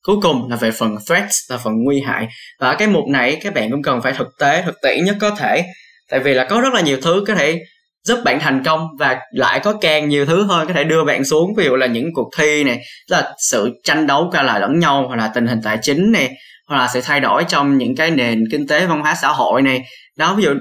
Cuối 0.05 0.15
cùng 0.21 0.49
là 0.49 0.55
về 0.55 0.71
phần 0.71 0.95
threats, 1.07 1.51
là 1.51 1.57
phần 1.57 1.73
nguy 1.83 2.01
hại. 2.01 2.27
Và 2.59 2.69
ở 2.69 2.75
cái 2.75 2.87
mục 2.87 3.07
này, 3.07 3.37
các 3.43 3.53
bạn 3.53 3.71
cũng 3.71 3.83
cần 3.83 4.01
phải 4.01 4.13
thực 4.13 4.27
tế, 4.39 4.63
thực 4.65 4.75
tiễn 4.81 5.05
nhất 5.05 5.15
có 5.21 5.29
thể 5.29 5.63
tại 6.09 6.19
vì 6.19 6.33
là 6.33 6.45
có 6.49 6.61
rất 6.61 6.73
là 6.73 6.81
nhiều 6.81 6.97
thứ 7.01 7.23
có 7.27 7.35
thể 7.35 7.61
giúp 8.03 8.19
bạn 8.25 8.39
thành 8.39 8.63
công 8.63 8.87
và 8.99 9.19
lại 9.31 9.59
có 9.59 9.73
càng 9.81 10.09
nhiều 10.09 10.25
thứ 10.25 10.43
hơn 10.43 10.67
có 10.67 10.73
thể 10.73 10.83
đưa 10.83 11.03
bạn 11.03 11.23
xuống. 11.23 11.55
Ví 11.57 11.65
dụ 11.65 11.75
là 11.75 11.85
những 11.87 12.05
cuộc 12.13 12.29
thi 12.37 12.63
này 12.63 12.79
là 13.07 13.33
sự 13.49 13.69
tranh 13.83 14.07
đấu 14.07 14.29
qua 14.31 14.43
lại 14.43 14.59
lẫn 14.59 14.79
nhau, 14.79 15.05
hoặc 15.07 15.15
là 15.15 15.31
tình 15.35 15.47
hình 15.47 15.59
tài 15.63 15.77
chính 15.81 16.11
này 16.11 16.29
hoặc 16.67 16.77
là 16.77 16.87
sự 16.93 17.01
thay 17.01 17.19
đổi 17.19 17.43
trong 17.47 17.77
những 17.77 17.95
cái 17.95 18.11
nền 18.11 18.43
kinh 18.51 18.67
tế, 18.67 18.85
văn 18.85 19.01
hóa, 19.01 19.15
xã 19.15 19.27
hội 19.27 19.61
này 19.61 19.81
đó, 20.17 20.33
ví 20.35 20.43
dụ 20.43 20.53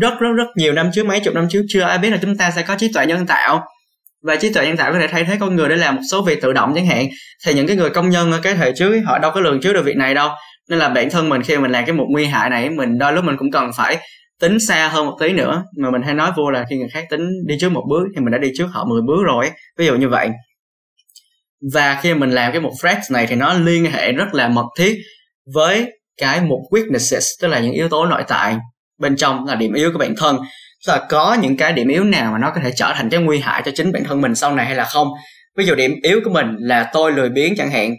rất 0.00 0.14
rất 0.20 0.28
rất 0.36 0.46
nhiều 0.56 0.72
năm 0.72 0.90
trước, 0.94 1.06
mấy 1.06 1.20
chục 1.20 1.34
năm 1.34 1.46
trước, 1.50 1.62
chưa 1.68 1.82
ai 1.82 1.98
biết 1.98 2.10
là 2.10 2.18
chúng 2.22 2.36
ta 2.36 2.50
sẽ 2.50 2.62
có 2.62 2.76
trí 2.78 2.92
tuệ 2.92 3.06
nhân 3.06 3.26
tạo. 3.26 3.64
Và 4.22 4.36
trí 4.36 4.52
tuệ 4.52 4.66
nhân 4.66 4.76
tạo 4.76 4.92
có 4.92 4.98
thể 4.98 5.08
thay 5.08 5.24
thế 5.24 5.36
con 5.40 5.56
người 5.56 5.68
để 5.68 5.76
làm 5.76 5.96
một 5.96 6.02
số 6.10 6.22
việc 6.22 6.42
tự 6.42 6.52
động 6.52 6.72
chẳng 6.74 6.86
hạn. 6.86 7.06
Thì 7.46 7.54
những 7.54 7.66
cái 7.66 7.76
người 7.76 7.90
công 7.90 8.10
nhân 8.10 8.32
ở 8.32 8.40
cái 8.42 8.54
thời 8.54 8.72
trước 8.76 9.00
họ 9.06 9.18
đâu 9.18 9.30
có 9.34 9.40
lường 9.40 9.60
trước 9.60 9.72
được 9.72 9.84
việc 9.84 9.96
này 9.96 10.14
đâu. 10.14 10.30
Nên 10.68 10.78
là 10.78 10.88
bản 10.88 11.10
thân 11.10 11.28
mình 11.28 11.42
khi 11.42 11.56
mình 11.58 11.70
làm 11.70 11.84
cái 11.86 11.92
một 11.92 12.06
nguy 12.10 12.24
hại 12.24 12.50
này, 12.50 12.70
mình 12.70 12.98
đôi 12.98 13.12
lúc 13.12 13.24
mình 13.24 13.36
cũng 13.36 13.50
cần 13.50 13.70
phải 13.76 13.98
tính 14.40 14.60
xa 14.60 14.88
hơn 14.88 15.06
một 15.06 15.16
tí 15.20 15.32
nữa, 15.32 15.64
mà 15.78 15.90
mình 15.90 16.02
hay 16.02 16.14
nói 16.14 16.32
vô 16.36 16.50
là 16.50 16.64
khi 16.70 16.76
người 16.76 16.88
khác 16.88 17.04
tính 17.10 17.28
đi 17.46 17.56
trước 17.60 17.72
một 17.72 17.84
bước 17.88 18.04
thì 18.14 18.20
mình 18.20 18.32
đã 18.32 18.38
đi 18.38 18.48
trước 18.54 18.66
họ 18.66 18.84
10 18.84 19.00
bước 19.06 19.22
rồi, 19.24 19.50
ví 19.78 19.86
dụ 19.86 19.96
như 19.96 20.08
vậy. 20.08 20.30
Và 21.72 22.00
khi 22.02 22.14
mình 22.14 22.30
làm 22.30 22.52
cái 22.52 22.60
một 22.60 22.72
threat 22.82 22.98
này 23.10 23.26
thì 23.26 23.36
nó 23.36 23.54
liên 23.54 23.84
hệ 23.84 24.12
rất 24.12 24.34
là 24.34 24.48
mật 24.48 24.66
thiết 24.78 24.96
với 25.54 25.92
cái 26.20 26.40
một 26.40 26.60
weaknesses, 26.70 27.36
tức 27.40 27.48
là 27.48 27.60
những 27.60 27.72
yếu 27.72 27.88
tố 27.88 28.06
nội 28.06 28.22
tại 28.28 28.56
bên 28.98 29.16
trong, 29.16 29.44
là 29.44 29.54
điểm 29.54 29.72
yếu 29.72 29.92
của 29.92 29.98
bản 29.98 30.14
thân. 30.18 30.36
Tức 30.86 30.92
là 30.92 31.06
có 31.08 31.36
những 31.42 31.56
cái 31.56 31.72
điểm 31.72 31.88
yếu 31.88 32.04
nào 32.04 32.32
mà 32.32 32.38
nó 32.38 32.52
có 32.54 32.60
thể 32.64 32.72
trở 32.76 32.92
thành 32.96 33.10
cái 33.10 33.20
nguy 33.20 33.38
hại 33.38 33.62
cho 33.64 33.70
chính 33.74 33.92
bản 33.92 34.04
thân 34.04 34.20
mình 34.20 34.34
sau 34.34 34.54
này 34.54 34.66
hay 34.66 34.74
là 34.74 34.84
không? 34.84 35.08
Ví 35.56 35.64
dụ 35.64 35.74
điểm 35.74 35.94
yếu 36.02 36.20
của 36.24 36.30
mình 36.30 36.46
là 36.58 36.90
tôi 36.92 37.12
lười 37.12 37.28
biếng 37.28 37.56
chẳng 37.56 37.70
hạn 37.70 37.94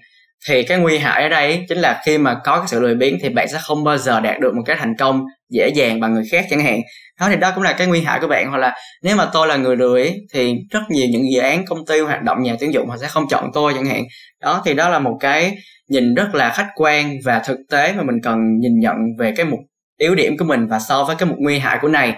thì 0.48 0.64
cái 0.64 0.78
nguy 0.78 0.98
hại 0.98 1.24
ở 1.24 1.30
đây 1.30 1.66
chính 1.70 1.78
là 1.78 2.02
khi 2.06 2.18
mà 2.18 2.36
có 2.44 2.58
cái 2.58 2.68
sự 2.68 2.80
lười 2.80 2.96
biếng 2.96 3.18
thì 3.22 3.30
bạn 3.30 3.48
sẽ 3.48 3.58
không 3.62 3.84
bao 3.84 3.98
giờ 3.98 4.20
đạt 4.20 4.40
được 4.40 4.56
một 4.56 4.64
cái 4.66 4.76
thành 4.80 4.94
công 5.00 5.26
dễ 5.50 5.70
dàng 5.70 6.00
bằng 6.00 6.14
người 6.14 6.24
khác 6.32 6.46
chẳng 6.50 6.60
hạn. 6.60 6.82
Đó, 7.20 7.28
thì 7.30 7.36
đó 7.36 7.52
cũng 7.56 7.64
là 7.64 7.74
cái 7.74 7.88
nguy 7.88 8.02
hại 8.02 8.20
của 8.20 8.28
bạn. 8.28 8.50
Hoặc 8.50 8.58
là 8.58 8.76
nếu 9.04 9.16
mà 9.16 9.30
tôi 9.34 9.48
là 9.48 9.56
người 9.56 9.76
lười 9.76 10.14
thì 10.34 10.54
rất 10.72 10.82
nhiều 10.90 11.08
những 11.12 11.32
dự 11.34 11.40
án, 11.40 11.66
công 11.66 11.86
ty, 11.86 12.00
hoạt 12.00 12.24
động 12.24 12.44
nhà 12.44 12.56
tuyển 12.60 12.74
dụng 12.74 12.90
họ 12.90 12.98
sẽ 13.02 13.08
không 13.08 13.26
chọn 13.30 13.50
tôi 13.54 13.74
chẳng 13.74 13.86
hạn. 13.86 14.04
Đó, 14.42 14.62
thì 14.66 14.74
đó 14.74 14.90
là 14.90 15.00
một 15.00 15.18
cái 15.20 15.56
nhìn 15.90 16.14
rất 16.14 16.36
là 16.36 16.50
khách 16.50 16.68
quan 16.76 17.18
và 17.26 17.40
thực 17.40 17.58
tế 17.72 17.94
mà 17.94 18.04
mình 18.04 18.16
cần 18.24 18.38
nhìn 18.60 18.80
nhận 18.80 18.96
về 19.20 19.34
cái 19.38 19.46
mục, 19.46 19.60
yếu 19.98 20.16
điểm 20.16 20.38
của 20.38 20.46
mình 20.46 20.68
và 20.68 20.80
so 20.80 21.04
với 21.04 21.16
cái 21.16 21.30
mục 21.30 21.38
nguy 21.40 21.60
hại 21.60 21.78
của 21.82 21.88
này 21.88 22.16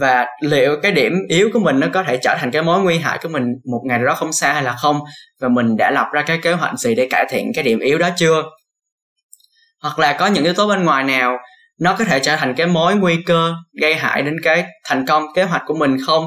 và 0.00 0.26
liệu 0.40 0.76
cái 0.82 0.92
điểm 0.92 1.12
yếu 1.28 1.50
của 1.52 1.60
mình 1.60 1.80
nó 1.80 1.86
có 1.94 2.02
thể 2.02 2.16
trở 2.22 2.36
thành 2.38 2.50
cái 2.50 2.62
mối 2.62 2.80
nguy 2.80 2.98
hại 2.98 3.18
của 3.22 3.28
mình 3.28 3.42
một 3.72 3.80
ngày 3.88 3.98
nào 3.98 4.06
đó 4.06 4.14
không 4.14 4.32
xa 4.32 4.52
hay 4.52 4.62
là 4.62 4.72
không? 4.72 5.00
Và 5.40 5.48
mình 5.48 5.76
đã 5.76 5.90
lập 5.90 6.06
ra 6.12 6.22
cái 6.22 6.38
kế 6.38 6.52
hoạch 6.52 6.78
gì 6.78 6.94
để 6.94 7.06
cải 7.10 7.26
thiện 7.30 7.52
cái 7.54 7.64
điểm 7.64 7.78
yếu 7.78 7.98
đó 7.98 8.08
chưa? 8.16 8.42
Hoặc 9.82 9.98
là 9.98 10.12
có 10.12 10.26
những 10.26 10.44
yếu 10.44 10.54
tố 10.54 10.68
bên 10.68 10.84
ngoài 10.84 11.04
nào 11.04 11.36
nó 11.80 11.94
có 11.98 12.04
thể 12.04 12.20
trở 12.20 12.36
thành 12.36 12.54
cái 12.54 12.66
mối 12.66 12.96
nguy 12.96 13.16
cơ 13.26 13.52
gây 13.80 13.94
hại 13.94 14.22
đến 14.22 14.36
cái 14.42 14.64
thành 14.88 15.06
công, 15.06 15.24
kế 15.34 15.42
hoạch 15.42 15.62
của 15.66 15.74
mình 15.74 15.96
không? 16.06 16.24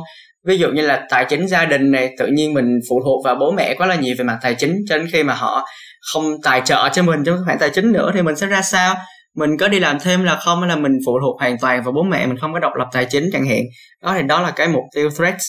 Ví 0.47 0.57
dụ 0.57 0.69
như 0.69 0.81
là 0.81 1.05
tài 1.09 1.25
chính 1.25 1.47
gia 1.47 1.65
đình 1.65 1.91
này, 1.91 2.09
tự 2.19 2.27
nhiên 2.27 2.53
mình 2.53 2.65
phụ 2.89 3.01
thuộc 3.03 3.25
vào 3.25 3.35
bố 3.35 3.51
mẹ 3.51 3.75
quá 3.77 3.87
là 3.87 3.95
nhiều 3.95 4.15
về 4.17 4.23
mặt 4.23 4.37
tài 4.41 4.55
chính, 4.55 4.75
cho 4.89 4.97
đến 4.97 5.07
khi 5.11 5.23
mà 5.23 5.33
họ 5.33 5.65
không 6.13 6.41
tài 6.43 6.61
trợ 6.65 6.89
cho 6.93 7.03
mình 7.03 7.23
trong 7.25 7.37
khoản 7.45 7.57
tài 7.59 7.69
chính 7.69 7.91
nữa 7.91 8.11
thì 8.13 8.21
mình 8.21 8.35
sẽ 8.35 8.47
ra 8.47 8.61
sao? 8.61 8.95
Mình 9.37 9.57
có 9.57 9.67
đi 9.67 9.79
làm 9.79 9.99
thêm 9.99 10.23
là 10.23 10.35
không, 10.35 10.59
hay 10.59 10.69
là 10.69 10.75
mình 10.75 10.91
phụ 11.05 11.19
thuộc 11.21 11.39
hoàn 11.39 11.57
toàn 11.61 11.83
vào 11.83 11.93
bố 11.93 12.03
mẹ, 12.03 12.25
mình 12.25 12.37
không 12.37 12.53
có 12.53 12.59
độc 12.59 12.71
lập 12.75 12.87
tài 12.93 13.05
chính 13.09 13.29
chẳng 13.33 13.45
hạn. 13.45 13.59
Đó, 14.03 14.13
thì 14.17 14.23
đó 14.27 14.41
là 14.41 14.51
cái 14.51 14.67
mục 14.67 14.83
tiêu 14.95 15.09
threats. 15.09 15.43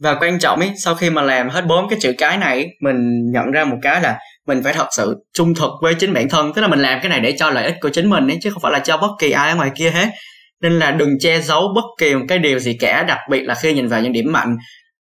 Và 0.00 0.14
quan 0.14 0.38
trọng 0.38 0.60
ấy, 0.60 0.72
sau 0.76 0.94
khi 0.94 1.10
mà 1.10 1.22
làm 1.22 1.48
hết 1.48 1.66
bốn 1.66 1.88
cái 1.88 1.98
chữ 2.02 2.12
cái 2.18 2.38
này, 2.38 2.66
mình 2.80 2.96
nhận 3.32 3.50
ra 3.50 3.64
một 3.64 3.76
cái 3.82 4.02
là 4.02 4.18
mình 4.46 4.62
phải 4.62 4.72
thật 4.72 4.86
sự 4.96 5.14
trung 5.32 5.54
thực 5.54 5.70
với 5.82 5.94
chính 5.94 6.12
bản 6.12 6.28
thân. 6.28 6.52
Tức 6.52 6.62
là 6.62 6.68
mình 6.68 6.78
làm 6.78 6.98
cái 7.02 7.10
này 7.10 7.20
để 7.20 7.34
cho 7.38 7.50
lợi 7.50 7.64
ích 7.64 7.76
của 7.80 7.88
chính 7.88 8.10
mình 8.10 8.28
ấy, 8.28 8.38
chứ 8.42 8.50
không 8.50 8.62
phải 8.62 8.72
là 8.72 8.78
cho 8.78 8.96
bất 8.96 9.10
kỳ 9.18 9.30
ai 9.30 9.50
ở 9.50 9.56
ngoài 9.56 9.70
kia 9.76 9.90
hết. 9.90 10.06
Nên 10.62 10.78
là 10.78 10.90
đừng 10.90 11.10
che 11.20 11.40
giấu 11.40 11.68
bất 11.74 11.84
kỳ 11.98 12.14
một 12.14 12.24
cái 12.28 12.38
điều 12.38 12.58
gì 12.58 12.76
cả, 12.80 13.02
đặc 13.02 13.18
biệt 13.30 13.42
là 13.42 13.54
khi 13.54 13.72
nhìn 13.72 13.88
vào 13.88 14.00
những 14.00 14.12
điểm 14.12 14.32
mạnh 14.32 14.56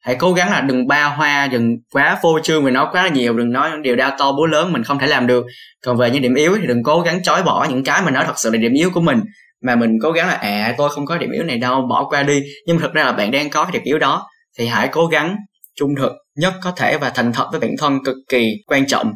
hãy 0.09 0.17
cố 0.21 0.33
gắng 0.33 0.51
là 0.51 0.61
đừng 0.61 0.87
ba 0.87 1.05
hoa, 1.05 1.49
đừng 1.53 1.77
quá 1.93 2.19
phô 2.23 2.39
trương 2.43 2.65
về 2.65 2.71
nó 2.71 2.89
quá 2.93 3.09
nhiều, 3.09 3.39
đừng 3.39 3.53
nói 3.53 3.71
những 3.71 3.83
điều 3.83 3.97
đau 3.97 4.11
to 4.19 4.33
búa 4.33 4.47
lớn 4.47 4.73
mình 4.73 4.83
không 4.83 4.99
thể 4.99 5.07
làm 5.07 5.27
được. 5.27 5.45
Còn 5.87 5.97
về 5.97 6.11
những 6.11 6.23
điểm 6.23 6.35
yếu 6.35 6.57
thì 6.61 6.67
đừng 6.67 6.83
cố 6.83 7.01
gắng 7.01 7.23
chối 7.23 7.43
bỏ 7.43 7.67
những 7.71 7.85
cái 7.85 8.03
mà 8.05 8.11
nó 8.11 8.25
thật 8.25 8.33
sự 8.39 8.51
là 8.51 8.59
điểm 8.59 8.73
yếu 8.73 8.91
của 8.95 9.01
mình. 9.01 9.21
Mà 9.63 9.77
mình 9.77 9.91
cố 10.03 10.11
gắng 10.11 10.27
là 10.27 10.33
à 10.33 10.75
tôi 10.79 10.89
không 10.89 11.07
có 11.07 11.19
điểm 11.19 11.31
yếu 11.31 11.45
này 11.45 11.59
đâu, 11.59 11.87
bỏ 11.91 12.07
qua 12.11 12.23
đi. 12.23 12.43
Nhưng 12.67 12.77
mà 12.77 12.83
thực 12.83 12.93
ra 12.93 13.05
là 13.05 13.13
bạn 13.13 13.31
đang 13.31 13.51
có 13.51 13.65
cái 13.65 13.73
điểm 13.73 13.83
yếu 13.85 13.99
đó, 13.99 14.27
thì 14.59 14.67
hãy 14.67 14.89
cố 14.93 15.07
gắng 15.07 15.37
trung 15.79 15.91
thực 15.99 16.13
nhất 16.37 16.53
có 16.63 16.73
thể 16.77 16.99
và 17.01 17.11
thành 17.15 17.33
thật 17.33 17.47
với 17.51 17.61
bản 17.61 17.71
thân 17.79 17.99
cực 18.05 18.17
kỳ 18.31 18.53
quan 18.67 18.87
trọng. 18.87 19.13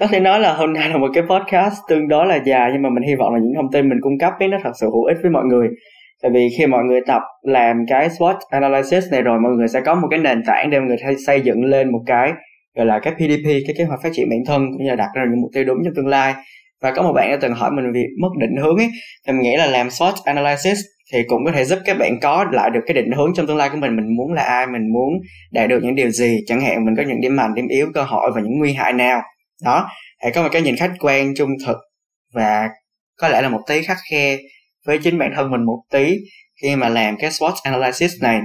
Có 0.00 0.06
thể 0.06 0.20
nói 0.20 0.40
là 0.40 0.54
hôm 0.54 0.72
nay 0.72 0.88
là 0.88 0.96
một 0.96 1.08
cái 1.14 1.24
podcast 1.30 1.74
tương 1.88 2.08
đối 2.08 2.26
là 2.26 2.38
dài, 2.46 2.70
nhưng 2.72 2.82
mà 2.82 2.88
mình 2.88 3.08
hy 3.08 3.14
vọng 3.18 3.34
là 3.34 3.40
những 3.42 3.52
thông 3.56 3.72
tin 3.72 3.88
mình 3.88 3.98
cung 4.02 4.18
cấp 4.20 4.32
ấy 4.38 4.48
nó 4.48 4.56
thật 4.64 4.70
sự 4.80 4.86
hữu 4.86 5.04
ích 5.04 5.16
với 5.22 5.30
mọi 5.30 5.44
người 5.44 5.68
tại 6.22 6.30
vì 6.34 6.48
khi 6.58 6.66
mọi 6.66 6.84
người 6.84 7.00
tập 7.06 7.22
làm 7.42 7.76
cái 7.88 8.08
SWOT 8.08 8.34
analysis 8.50 9.04
này 9.12 9.22
rồi, 9.22 9.40
mọi 9.40 9.52
người 9.52 9.68
sẽ 9.68 9.80
có 9.80 9.94
một 9.94 10.08
cái 10.10 10.18
nền 10.18 10.42
tảng 10.46 10.70
để 10.70 10.78
mọi 10.78 10.88
người 10.88 10.96
xây 11.26 11.40
dựng 11.40 11.64
lên 11.64 11.92
một 11.92 12.00
cái, 12.06 12.32
gọi 12.76 12.86
là 12.86 12.98
cái 12.98 13.14
PDP 13.14 13.44
cái 13.44 13.74
kế 13.78 13.84
hoạch 13.84 14.00
phát 14.02 14.10
triển 14.12 14.28
bản 14.30 14.38
thân, 14.46 14.66
cũng 14.72 14.84
như 14.84 14.90
là 14.90 14.96
đặt 14.96 15.08
ra 15.14 15.22
những 15.30 15.40
mục 15.40 15.50
tiêu 15.54 15.64
đúng 15.64 15.78
trong 15.84 15.94
tương 15.96 16.06
lai. 16.06 16.34
Và 16.82 16.92
có 16.92 17.02
một 17.02 17.12
bạn 17.12 17.30
đã 17.30 17.38
từng 17.40 17.52
hỏi 17.52 17.70
mình 17.70 17.92
vì 17.94 18.00
mất 18.20 18.28
định 18.40 18.62
hướng 18.62 18.76
ấy, 18.76 18.88
thì 19.26 19.32
mình 19.32 19.42
nghĩ 19.42 19.56
là 19.56 19.66
làm 19.66 19.88
SWOT 19.88 20.12
analysis 20.24 20.78
thì 21.12 21.18
cũng 21.28 21.44
có 21.44 21.52
thể 21.52 21.64
giúp 21.64 21.78
các 21.84 21.98
bạn 21.98 22.20
có 22.22 22.44
lại 22.52 22.70
được 22.70 22.80
cái 22.86 22.94
định 22.94 23.12
hướng 23.16 23.34
trong 23.34 23.46
tương 23.46 23.56
lai 23.56 23.68
của 23.68 23.76
mình. 23.76 23.96
Mình 23.96 24.16
muốn 24.16 24.32
là 24.32 24.42
ai, 24.42 24.66
mình 24.66 24.92
muốn 24.92 25.12
đạt 25.52 25.68
được 25.68 25.80
những 25.82 25.94
điều 25.94 26.10
gì, 26.10 26.38
chẳng 26.46 26.60
hạn 26.60 26.84
mình 26.84 26.94
có 26.96 27.02
những 27.02 27.20
điểm 27.20 27.36
mạnh, 27.36 27.54
điểm 27.54 27.68
yếu, 27.68 27.86
cơ 27.94 28.02
hội 28.02 28.30
và 28.34 28.40
những 28.40 28.58
nguy 28.58 28.72
hại 28.72 28.92
nào. 28.92 29.20
Đó, 29.64 29.88
hãy 30.22 30.32
có 30.32 30.42
một 30.42 30.48
cái 30.52 30.62
nhìn 30.62 30.76
khách 30.76 30.92
quan, 31.00 31.34
trung 31.36 31.50
thực 31.66 31.76
và 32.34 32.68
có 33.20 33.28
lẽ 33.28 33.42
là 33.42 33.48
một 33.48 33.60
tí 33.68 33.82
khắc 33.82 33.96
khe 34.10 34.36
với 34.86 34.98
chính 35.02 35.18
bản 35.18 35.32
thân 35.36 35.50
mình 35.50 35.64
một 35.64 35.82
tí 35.92 36.16
khi 36.62 36.76
mà 36.76 36.88
làm 36.88 37.16
cái 37.16 37.30
SWOT 37.30 37.52
analysis 37.62 38.12
này. 38.22 38.40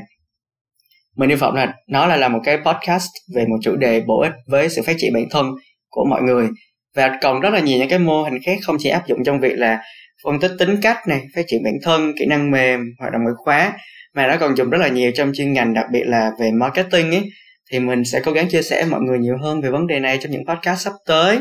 Mình 1.18 1.30
hy 1.30 1.36
vọng 1.36 1.56
là 1.56 1.74
nó 1.88 2.06
là, 2.08 2.18
là 2.18 2.30
một 2.30 2.40
cái 2.44 2.58
podcast 2.58 3.10
về 3.36 3.46
một 3.46 3.58
chủ 3.62 3.76
đề 3.76 4.02
bổ 4.08 4.22
ích 4.22 4.34
với 4.48 4.70
sự 4.70 4.82
phát 4.86 4.96
triển 4.98 5.14
bản 5.14 5.26
thân 5.32 5.52
của 5.90 6.06
mọi 6.10 6.22
người. 6.22 6.48
Và 6.96 7.18
còn 7.22 7.40
rất 7.40 7.50
là 7.50 7.60
nhiều 7.60 7.80
những 7.80 7.90
cái 7.90 8.00
mô 8.00 8.24
hình 8.24 8.38
khác 8.46 8.58
không 8.64 8.76
chỉ 8.80 8.90
áp 8.90 9.08
dụng 9.08 9.20
trong 9.26 9.40
việc 9.40 9.54
là 9.58 9.80
phân 10.24 10.40
tích 10.40 10.52
tính 10.60 10.78
cách 10.82 10.98
này 11.08 11.22
phát 11.36 11.42
triển 11.48 11.64
bản 11.64 11.74
thân 11.84 12.14
kỹ 12.20 12.26
năng 12.26 12.52
mềm 12.52 12.80
hoạt 13.00 13.14
động 13.14 13.24
ngoại 13.24 13.36
khóa 13.38 13.74
mà 14.16 14.28
nó 14.28 14.38
còn 14.40 14.56
dùng 14.56 14.70
rất 14.70 14.78
là 14.78 14.88
nhiều 14.88 15.12
trong 15.16 15.32
chuyên 15.36 15.54
ngành 15.54 15.74
đặc 15.74 15.86
biệt 15.92 16.04
là 16.06 16.32
về 16.40 16.52
marketing 16.52 17.12
ấy. 17.12 17.30
Thì 17.72 17.80
mình 17.80 18.06
sẽ 18.06 18.22
cố 18.26 18.32
gắng 18.32 18.48
chia 18.50 18.62
sẻ 18.62 18.82
với 18.82 18.92
mọi 18.92 19.02
người 19.02 19.20
nhiều 19.20 19.38
hơn 19.42 19.62
về 19.62 19.70
vấn 19.70 19.88
đề 19.88 20.00
này 20.00 20.18
trong 20.22 20.32
những 20.32 20.46
podcast 20.46 20.80
sắp 20.86 20.94
tới. 21.08 21.40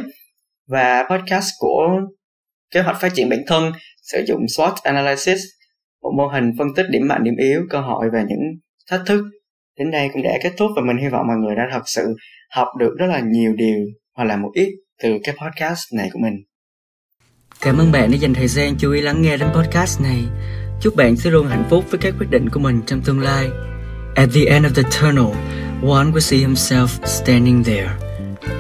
Và 0.69 1.05
podcast 1.11 1.49
của 1.59 2.01
kế 2.71 2.81
hoạch 2.81 3.01
phát 3.01 3.13
triển 3.15 3.29
bản 3.29 3.41
thân, 3.47 3.73
sử 4.03 4.25
dụng 4.29 4.41
SWOT 4.57 4.73
analysis, 4.83 5.39
một 6.03 6.13
mô 6.17 6.27
hình 6.27 6.51
phân 6.59 6.69
tích 6.77 6.87
điểm 6.91 7.09
mạnh, 7.09 7.25
điểm 7.25 7.35
yếu, 7.39 7.63
cơ 7.71 7.81
hội 7.81 8.07
và 8.13 8.23
những 8.29 8.41
thách 8.91 9.01
thức. 9.07 9.25
Đến 9.79 9.91
đây 9.91 10.09
cũng 10.13 10.23
đã 10.23 10.31
kết 10.43 10.53
thúc 10.59 10.71
và 10.77 10.83
mình 10.83 10.97
hy 11.03 11.09
vọng 11.09 11.27
mọi 11.27 11.37
người 11.37 11.55
đã 11.57 11.69
thật 11.73 11.83
sự 11.87 12.15
học 12.51 12.69
được 12.79 12.95
rất 12.99 13.07
là 13.07 13.21
nhiều 13.21 13.55
điều 13.57 13.79
hoặc 14.17 14.25
là 14.25 14.37
một 14.37 14.51
ít 14.55 14.69
từ 15.03 15.19
cái 15.25 15.35
podcast 15.35 15.83
này 15.97 16.11
của 16.13 16.19
mình. 16.23 16.35
Cảm 17.61 17.79
ơn 17.79 17.93
bạn 17.93 18.11
đã 18.11 18.17
dành 18.17 18.35
thời 18.35 18.49
gian 18.49 18.75
chú 18.79 18.93
ý 18.93 19.01
lắng 19.01 19.23
nghe 19.23 19.37
đến 19.37 19.49
podcast 19.55 20.01
này. 20.01 20.19
Chúc 20.81 20.97
bạn 20.97 21.17
sẽ 21.17 21.31
luôn 21.31 21.47
hạnh 21.47 21.65
phúc 21.71 21.85
với 21.91 22.01
các 22.03 22.15
quyết 22.19 22.31
định 22.31 22.49
của 22.49 22.61
mình 22.61 22.81
trong 22.87 23.01
tương 23.05 23.21
lai. 23.21 23.49
At 24.15 24.29
the 24.35 24.45
end 24.45 24.67
of 24.67 24.71
the 24.75 24.83
tunnel, 24.83 25.35
one 25.83 26.11
will 26.13 26.21
see 26.21 26.41
himself 26.41 26.87
standing 27.05 27.65
there, 27.65 27.91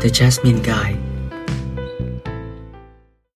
the 0.00 0.08
jasmine 0.08 0.58
guy. 0.64 1.09